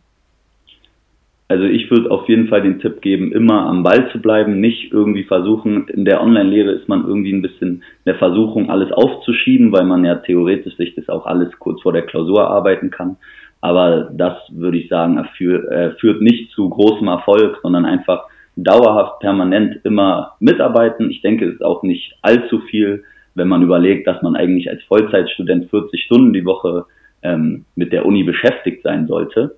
Also 1.48 1.66
ich 1.66 1.92
würde 1.92 2.10
auf 2.12 2.30
jeden 2.30 2.48
Fall 2.48 2.62
den 2.62 2.80
Tipp 2.80 3.02
geben, 3.02 3.34
immer 3.34 3.66
am 3.66 3.84
Ball 3.84 4.10
zu 4.14 4.22
bleiben, 4.22 4.62
nicht 4.62 4.94
irgendwie 4.94 5.26
versuchen, 5.26 5.86
in 5.90 6.06
der 6.06 6.22
Online-Lehre 6.22 6.72
ist 6.72 6.88
man 6.88 7.06
irgendwie 7.06 7.34
ein 7.34 7.42
bisschen 7.42 7.70
in 7.70 7.84
der 8.06 8.16
Versuchung, 8.16 8.70
alles 8.70 8.90
aufzuschieben, 8.94 9.74
weil 9.74 9.84
man 9.84 10.06
ja 10.06 10.16
theoretisch 10.16 10.78
sich 10.78 10.96
das 10.96 11.10
auch 11.10 11.26
alles 11.26 11.52
kurz 11.60 11.82
vor 11.82 11.92
der 11.92 12.06
Klausur 12.06 12.50
arbeiten 12.50 12.90
kann. 12.90 13.18
Aber 13.60 14.10
das 14.14 14.38
würde 14.50 14.78
ich 14.78 14.88
sagen, 14.88 15.22
führt 15.36 16.22
nicht 16.22 16.52
zu 16.52 16.70
großem 16.70 17.10
Erfolg, 17.10 17.60
sondern 17.62 17.86
einfach 17.86 18.28
dauerhaft, 18.64 19.20
permanent 19.20 19.84
immer 19.84 20.34
mitarbeiten. 20.40 21.10
Ich 21.10 21.22
denke, 21.22 21.46
es 21.46 21.56
ist 21.56 21.64
auch 21.64 21.84
nicht 21.84 22.14
allzu 22.22 22.60
viel, 22.60 23.04
wenn 23.36 23.48
man 23.48 23.62
überlegt, 23.62 24.08
dass 24.08 24.22
man 24.22 24.36
eigentlich 24.36 24.70
als 24.70 24.84
Vollzeitstudent 24.84 25.70
40 25.70 26.04
Stunden 26.04 26.34
die 26.34 26.46
Woche 26.46 26.86
ähm, 27.24 27.66
mit 27.76 27.94
der 27.94 28.06
Uni 28.06 28.24
beschäftigt 28.24 28.84
sein 28.84 29.08
sollte. 29.08 29.56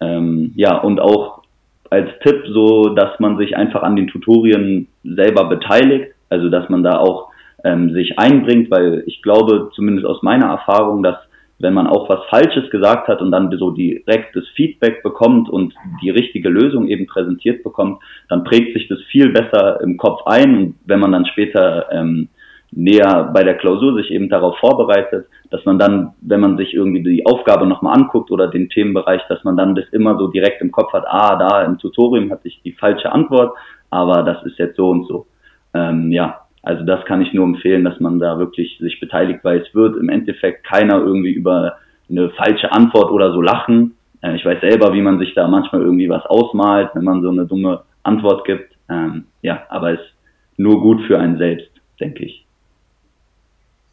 Ähm, 0.00 0.52
ja, 0.56 0.78
und 0.78 1.00
auch 1.00 1.42
als 1.90 2.10
Tipp 2.22 2.44
so, 2.48 2.88
dass 2.90 3.20
man 3.20 3.36
sich 3.38 3.56
einfach 3.56 3.82
an 3.82 3.96
den 3.96 4.08
Tutorien 4.08 4.88
selber 5.04 5.44
beteiligt, 5.48 6.12
also 6.28 6.48
dass 6.48 6.68
man 6.68 6.82
da 6.82 6.98
auch 6.98 7.30
ähm, 7.62 7.92
sich 7.92 8.18
einbringt, 8.18 8.70
weil 8.70 9.04
ich 9.06 9.22
glaube, 9.22 9.70
zumindest 9.74 10.06
aus 10.06 10.22
meiner 10.22 10.46
Erfahrung, 10.46 11.02
dass 11.02 11.16
wenn 11.58 11.74
man 11.74 11.86
auch 11.86 12.08
was 12.08 12.24
Falsches 12.28 12.70
gesagt 12.70 13.08
hat 13.08 13.22
und 13.22 13.30
dann 13.30 13.50
so 13.56 13.70
direktes 13.70 14.46
Feedback 14.56 15.02
bekommt 15.02 15.48
und 15.48 15.74
die 16.02 16.10
richtige 16.10 16.48
Lösung 16.48 16.88
eben 16.88 17.06
präsentiert 17.06 17.62
bekommt, 17.62 18.02
dann 18.28 18.44
prägt 18.44 18.74
sich 18.74 18.88
das 18.88 19.00
viel 19.10 19.30
besser 19.30 19.80
im 19.80 19.96
Kopf 19.96 20.22
ein 20.26 20.56
und 20.56 20.74
wenn 20.84 21.00
man 21.00 21.12
dann 21.12 21.26
später 21.26 21.86
ähm, 21.92 22.28
näher 22.76 23.30
bei 23.32 23.44
der 23.44 23.56
Klausur 23.56 23.94
sich 23.94 24.10
eben 24.10 24.28
darauf 24.28 24.58
vorbereitet, 24.58 25.26
dass 25.50 25.64
man 25.64 25.78
dann, 25.78 26.14
wenn 26.20 26.40
man 26.40 26.56
sich 26.56 26.74
irgendwie 26.74 27.02
die 27.02 27.24
Aufgabe 27.24 27.66
nochmal 27.66 27.96
anguckt 27.96 28.30
oder 28.30 28.48
den 28.48 28.68
Themenbereich, 28.68 29.22
dass 29.28 29.44
man 29.44 29.56
dann 29.56 29.74
das 29.74 29.84
immer 29.92 30.18
so 30.18 30.28
direkt 30.28 30.60
im 30.60 30.72
Kopf 30.72 30.92
hat, 30.92 31.04
ah, 31.06 31.36
da 31.36 31.62
im 31.62 31.78
Tutorium 31.78 32.30
hatte 32.30 32.48
ich 32.48 32.60
die 32.64 32.72
falsche 32.72 33.12
Antwort, 33.12 33.56
aber 33.90 34.22
das 34.22 34.44
ist 34.44 34.58
jetzt 34.58 34.76
so 34.76 34.90
und 34.90 35.06
so. 35.06 35.26
Ähm, 35.72 36.10
ja, 36.10 36.43
also 36.64 36.82
das 36.84 37.04
kann 37.04 37.20
ich 37.20 37.32
nur 37.34 37.44
empfehlen, 37.44 37.84
dass 37.84 38.00
man 38.00 38.18
da 38.18 38.38
wirklich 38.38 38.78
sich 38.78 38.98
beteiligt, 38.98 39.40
weil 39.44 39.60
es 39.60 39.74
wird 39.74 39.96
im 39.96 40.08
Endeffekt 40.08 40.66
keiner 40.66 40.98
irgendwie 40.98 41.32
über 41.32 41.76
eine 42.08 42.30
falsche 42.30 42.72
Antwort 42.72 43.10
oder 43.10 43.32
so 43.32 43.42
lachen. 43.42 43.96
Äh, 44.22 44.36
ich 44.36 44.44
weiß 44.44 44.60
selber, 44.60 44.94
wie 44.94 45.02
man 45.02 45.18
sich 45.18 45.34
da 45.34 45.46
manchmal 45.46 45.82
irgendwie 45.82 46.08
was 46.08 46.24
ausmalt, 46.26 46.90
wenn 46.94 47.04
man 47.04 47.22
so 47.22 47.28
eine 47.28 47.46
dumme 47.46 47.82
Antwort 48.02 48.46
gibt. 48.46 48.74
Ähm, 48.88 49.26
ja, 49.42 49.64
aber 49.68 49.92
es 49.92 50.00
ist 50.00 50.14
nur 50.56 50.80
gut 50.80 51.02
für 51.06 51.18
einen 51.18 51.36
selbst, 51.36 51.70
denke 52.00 52.24
ich. 52.24 52.46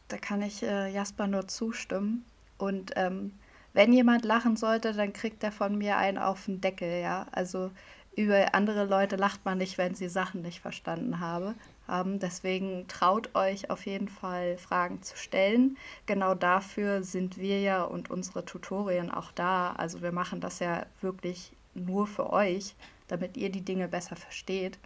Da 0.08 0.18
kann 0.18 0.42
ich 0.42 0.64
äh, 0.64 0.94
Jasper 0.94 1.28
nur 1.28 1.48
zustimmen. 1.48 2.24
Und 2.58 2.92
ähm, 2.96 3.32
wenn 3.74 3.92
jemand 3.92 4.24
lachen 4.24 4.56
sollte, 4.56 4.94
dann 4.94 5.14
kriegt 5.14 5.44
er 5.44 5.52
von 5.52 5.78
mir 5.78 5.98
einen 5.98 6.18
auf 6.18 6.46
den 6.46 6.62
Deckel, 6.62 7.02
ja. 7.02 7.26
Also 7.32 7.72
über 8.16 8.54
andere 8.54 8.86
Leute 8.86 9.16
lacht 9.16 9.46
man 9.46 9.58
nicht, 9.58 9.78
wenn 9.78 9.96
sie 9.96 10.10
Sachen 10.10 10.42
nicht 10.42 10.60
verstanden 10.60 11.20
habe, 11.20 11.56
haben. 11.88 12.20
Deswegen 12.20 12.88
traut 12.88 13.34
euch 13.36 13.70
auf 13.70 13.86
jeden 13.86 14.10
Fall 14.10 14.58
Fragen 14.58 15.02
zu 15.02 15.16
stellen. 15.16 15.78
Genau 16.06 16.36
dafür 16.36 17.04
sind 17.04 17.38
wir 17.38 17.62
ja 17.62 17.84
und 17.84 18.10
unsere 18.10 18.44
Tutorien 18.44 19.12
auch 19.12 19.32
da. 19.32 19.72
Also 19.74 20.02
wir 20.02 20.12
machen 20.12 20.42
das 20.42 20.60
ja 20.60 20.86
wirklich 21.00 21.54
nur 21.74 22.06
für 22.06 22.32
euch, 22.32 22.76
damit 23.08 23.38
ihr 23.38 23.50
die 23.50 23.64
Dinge 23.64 23.88
besser 23.88 24.18
versteht. 24.18 24.78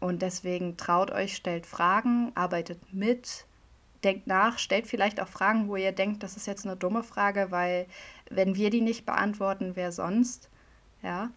Und 0.00 0.22
deswegen 0.22 0.76
traut 0.76 1.10
euch, 1.10 1.36
stellt 1.36 1.66
Fragen, 1.66 2.32
arbeitet 2.34 2.92
mit, 2.92 3.46
denkt 4.04 4.26
nach, 4.26 4.58
stellt 4.58 4.86
vielleicht 4.86 5.20
auch 5.20 5.28
Fragen, 5.28 5.68
wo 5.68 5.76
ihr 5.76 5.92
denkt, 5.92 6.22
das 6.22 6.36
ist 6.36 6.46
jetzt 6.46 6.66
eine 6.66 6.76
dumme 6.76 7.02
Frage, 7.02 7.50
weil 7.50 7.86
wenn 8.30 8.54
wir 8.54 8.70
die 8.70 8.82
nicht 8.82 9.06
beantworten, 9.06 9.72
wer 9.74 9.92
sonst? 9.92 10.50
Ja. 11.02 11.30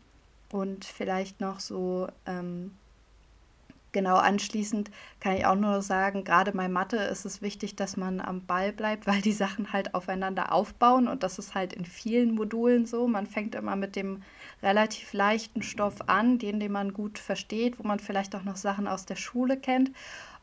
Und 0.52 0.86
vielleicht 0.86 1.42
noch 1.42 1.60
so 1.60 2.08
ähm, 2.26 2.72
genau 3.92 4.18
anschließend 4.18 4.92
kann 5.20 5.36
ich 5.36 5.46
auch 5.46 5.56
nur 5.56 5.82
sagen, 5.82 6.24
gerade 6.24 6.52
bei 6.52 6.70
Mathe 6.70 6.98
ist 6.98 7.26
es 7.26 7.42
wichtig, 7.42 7.76
dass 7.76 7.98
man 7.98 8.22
am 8.22 8.46
Ball 8.46 8.72
bleibt, 8.72 9.08
weil 9.08 9.22
die 9.22 9.34
Sachen 9.34 9.74
halt 9.74 9.94
aufeinander 9.96 10.52
aufbauen 10.52 11.08
und 11.08 11.24
das 11.24 11.40
ist 11.40 11.56
halt 11.56 11.74
in 11.74 11.86
vielen 11.86 12.36
Modulen 12.36 12.86
so. 12.86 13.08
Man 13.08 13.26
fängt 13.26 13.56
immer 13.56 13.76
mit 13.76 13.96
dem 13.96 14.22
relativ 14.62 15.14
leichten 15.14 15.62
Stoff 15.62 15.96
an, 16.08 16.38
den, 16.38 16.60
den 16.60 16.72
man 16.72 16.94
gut 16.94 17.20
versteht, 17.20 17.80
wo 17.80 17.88
man 17.88 18.00
vielleicht 18.00 18.36
auch 18.36 18.44
noch 18.44 18.56
Sachen 18.56 18.88
aus 18.88 19.06
der 19.06 19.16
Schule 19.16 19.58
kennt. 19.58 19.92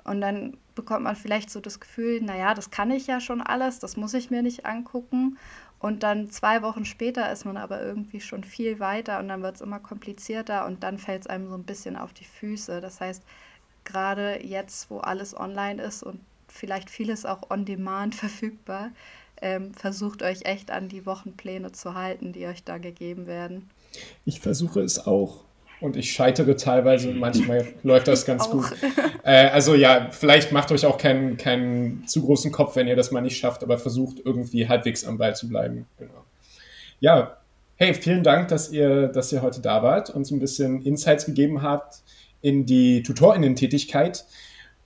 Und 0.05 0.21
dann 0.21 0.59
bekommt 0.75 1.05
man 1.05 1.17
vielleicht 1.17 1.49
so 1.51 1.61
das 1.61 1.81
Gefühl, 1.81 2.21
naja, 2.21 2.53
das 2.53 2.71
kann 2.71 2.91
ich 2.91 3.07
ja 3.07 3.21
schon 3.21 3.41
alles, 3.41 3.79
das 3.79 3.97
muss 3.97 4.13
ich 4.13 4.31
mir 4.31 4.43
nicht 4.43 4.67
angucken. 4.67 5.39
Und 5.85 6.03
dann 6.03 6.31
zwei 6.31 6.63
Wochen 6.63 6.87
später 6.87 7.31
ist 7.31 7.45
man 7.45 7.59
aber 7.59 7.83
irgendwie 7.83 8.23
schon 8.23 8.43
viel 8.43 8.81
weiter 8.81 9.19
und 9.19 9.29
dann 9.29 9.43
wird 9.43 9.57
es 9.57 9.61
immer 9.61 9.79
komplizierter 9.79 10.65
und 10.65 10.83
dann 10.83 10.97
fällt 10.97 11.21
es 11.21 11.27
einem 11.27 11.47
so 11.47 11.55
ein 11.57 11.65
bisschen 11.65 11.99
auf 11.99 12.15
die 12.15 12.25
Füße. 12.25 12.81
Das 12.81 13.03
heißt, 13.03 13.23
gerade 13.85 14.43
jetzt, 14.43 14.89
wo 14.89 15.01
alles 15.01 15.37
online 15.37 15.83
ist 15.83 16.03
und 16.03 16.21
vielleicht 16.49 16.89
vieles 16.89 17.27
auch 17.27 17.51
on 17.51 17.67
demand 17.67 18.15
verfügbar, 18.15 18.93
ähm, 19.43 19.75
versucht 19.75 20.23
euch 20.23 20.47
echt 20.47 20.71
an 20.71 20.89
die 20.89 21.05
Wochenpläne 21.05 21.73
zu 21.73 21.93
halten, 21.93 22.33
die 22.33 22.47
euch 22.47 22.65
da 22.65 22.79
gegeben 22.79 23.27
werden. 23.27 23.69
Ich 24.25 24.41
versuche 24.41 24.81
es 24.81 25.07
auch 25.07 25.45
und 25.85 25.97
ich 25.97 26.13
scheitere 26.13 26.57
teilweise 26.57 27.11
und 27.11 27.19
manchmal 27.19 27.67
läuft 27.83 28.09
das 28.09 28.25
ganz 28.25 28.49
gut. 28.49 28.65
Äh, 29.27 29.49
also 29.49 29.75
ja, 29.75 30.09
vielleicht 30.11 30.53
macht 30.53 30.71
euch 30.71 30.85
auch 30.85 30.99
keinen, 30.99 31.39
keinen 31.39 32.07
zu 32.07 32.21
großen 32.21 32.53
Kopf, 32.53 32.77
wenn 32.77 32.87
ihr 32.87 32.95
das 32.95 33.11
mal 33.11 33.23
nicht 33.23 33.39
schafft, 33.39 33.63
aber 33.63 33.79
versucht 33.79 34.19
irgendwie 34.23 34.69
halbwegs 34.69 35.03
am 35.07 35.17
Ball 35.17 35.35
zu 35.35 35.49
bleiben. 35.49 35.87
Genau. 35.99 36.27
Ja, 37.01 37.39
hey, 37.77 37.95
vielen 37.95 38.23
Dank, 38.23 38.49
dass 38.49 38.71
ihr, 38.71 39.09
dass 39.09 39.33
ihr 39.33 39.41
heute 39.41 39.63
da 39.63 39.83
wart 39.83 40.11
und 40.11 40.27
so 40.27 40.35
ein 40.35 40.41
bisschen 40.41 40.83
Insights 40.83 41.25
gegeben 41.25 41.63
habt 41.63 42.03
in 42.43 42.67
die 42.67 43.03
Tutorinnen-Tätigkeit. 43.03 44.27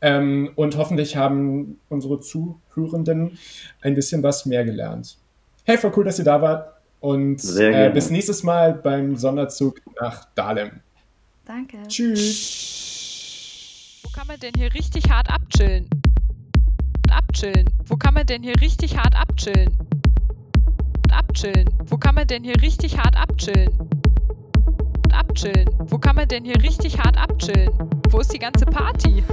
Ähm, 0.00 0.52
und 0.54 0.76
hoffentlich 0.76 1.16
haben 1.16 1.80
unsere 1.88 2.20
Zuhörenden 2.20 3.38
ein 3.80 3.94
bisschen 3.96 4.22
was 4.22 4.46
mehr 4.46 4.64
gelernt. 4.64 5.18
Hey, 5.64 5.78
voll 5.78 5.90
cool, 5.96 6.04
dass 6.04 6.20
ihr 6.20 6.24
da 6.24 6.40
wart. 6.40 6.74
Und 7.00 7.42
äh, 7.56 7.90
bis 7.92 8.10
nächstes 8.10 8.44
Mal 8.44 8.74
beim 8.74 9.16
Sonderzug 9.16 9.80
nach 10.00 10.26
Dahlem. 10.36 10.80
Danke. 11.48 11.78
Tschüss. 11.88 13.40
Wo 14.02 14.10
kann 14.10 14.26
man 14.26 14.38
denn 14.38 14.52
hier 14.54 14.74
richtig 14.74 15.08
hart 15.08 15.30
abchillen? 15.30 15.88
Abchillen. 17.10 17.70
Wo 17.86 17.96
kann 17.96 18.12
man 18.12 18.26
denn 18.26 18.42
hier 18.42 18.60
richtig 18.60 18.98
hart 18.98 19.16
abchillen? 19.16 19.74
Abchillen. 21.10 21.70
Wo 21.86 21.96
kann 21.96 22.16
man 22.16 22.26
denn 22.26 22.44
hier 22.44 22.60
richtig 22.60 22.98
hart 22.98 23.16
abchillen? 23.16 23.70
Abchillen. 25.10 25.70
Wo 25.86 25.96
kann 25.96 26.16
man 26.16 26.28
denn 26.28 26.44
hier 26.44 26.62
richtig 26.62 26.98
hart 26.98 27.16
abchillen? 27.16 27.70
Wo 28.10 28.20
ist 28.20 28.30
die 28.34 28.38
ganze 28.38 28.66
Party? 28.66 29.24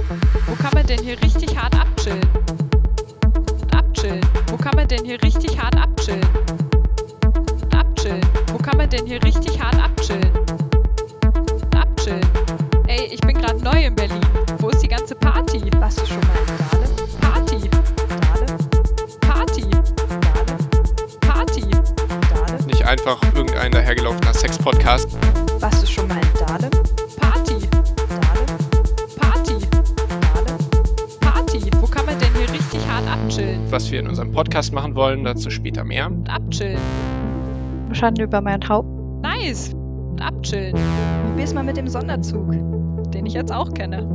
Wo 0.46 0.54
kann 0.54 0.72
man 0.72 0.86
denn 0.86 1.04
hier 1.04 1.20
richtig 1.20 1.54
hart 1.54 1.78
abchillen? 1.78 2.26
Abchillen. 3.72 4.22
Wo 4.46 4.56
kann 4.56 4.74
man 4.74 4.88
denn 4.88 5.04
hier 5.04 5.22
richtig 5.22 5.60
hart 5.60 5.76
abchillen? 5.76 6.24
Abchillen. 7.72 8.22
Wo 8.46 8.56
kann 8.56 8.78
man 8.78 8.88
denn 8.88 9.04
hier 9.04 9.22
richtig 9.22 9.60
hart 9.60 9.78
abchillen? 9.78 10.24
Abchillen. 10.24 10.45
Neu 13.72 13.84
in 13.84 13.94
Berlin. 13.94 14.20
Wo 14.58 14.68
ist 14.68 14.82
die 14.82 14.88
ganze 14.88 15.14
Party? 15.16 15.60
Warst 15.80 16.00
du 16.00 16.06
schon 16.06 16.20
mal 16.20 16.38
in 16.38 16.56
Dahlem? 16.70 16.90
Party. 17.20 17.70
Dahlem? 18.20 18.58
Party. 19.20 19.62
Dahlem? 20.30 20.58
Party. 21.20 21.62
Dahlem? 22.32 22.66
Nicht 22.66 22.86
einfach 22.86 23.20
irgendein 23.34 23.72
dahergelaufener 23.72 24.34
Sex-Podcast. 24.34 25.16
Warst 25.60 25.82
du 25.82 25.86
schon 25.86 26.06
mal 26.06 26.18
in 26.18 26.46
Dahlem? 26.46 26.70
Party. 27.18 27.56
Dahlem? 28.22 28.46
Party. 29.18 29.56
Dahlem? 30.30 30.58
Party. 31.20 31.70
Wo 31.80 31.86
kann 31.86 32.06
man 32.06 32.16
denn 32.20 32.28
hier 32.36 32.52
richtig 32.52 32.88
hart 32.88 33.08
abchillen? 33.10 33.60
Was 33.70 33.90
wir 33.90 33.98
in 33.98 34.06
unserem 34.06 34.30
Podcast 34.30 34.72
machen 34.72 34.94
wollen, 34.94 35.24
dazu 35.24 35.50
später 35.50 35.82
mehr. 35.82 36.08
Abchillen. 36.28 36.78
Schande 37.92 38.22
über 38.22 38.40
mein 38.40 38.60
Haupt. 38.68 38.88
Nice. 39.22 39.74
Abchillen. 40.20 40.76
Ist 41.36 41.54
mal 41.54 41.64
mit 41.64 41.76
dem 41.76 41.88
Sonderzug? 41.88 42.75
Den 43.26 43.30
ich 43.30 43.34
jetzt 43.34 43.52
auch 43.52 43.74
kenne. 43.74 44.06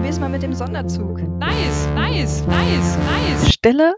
Wie 0.00 0.08
ist 0.08 0.20
mal 0.20 0.30
mit 0.30 0.42
dem 0.42 0.54
Sonderzug? 0.54 1.20
Nice, 1.38 1.86
nice, 1.94 2.46
nice, 2.46 2.96
nice. 2.96 3.52
Stille 3.52 3.94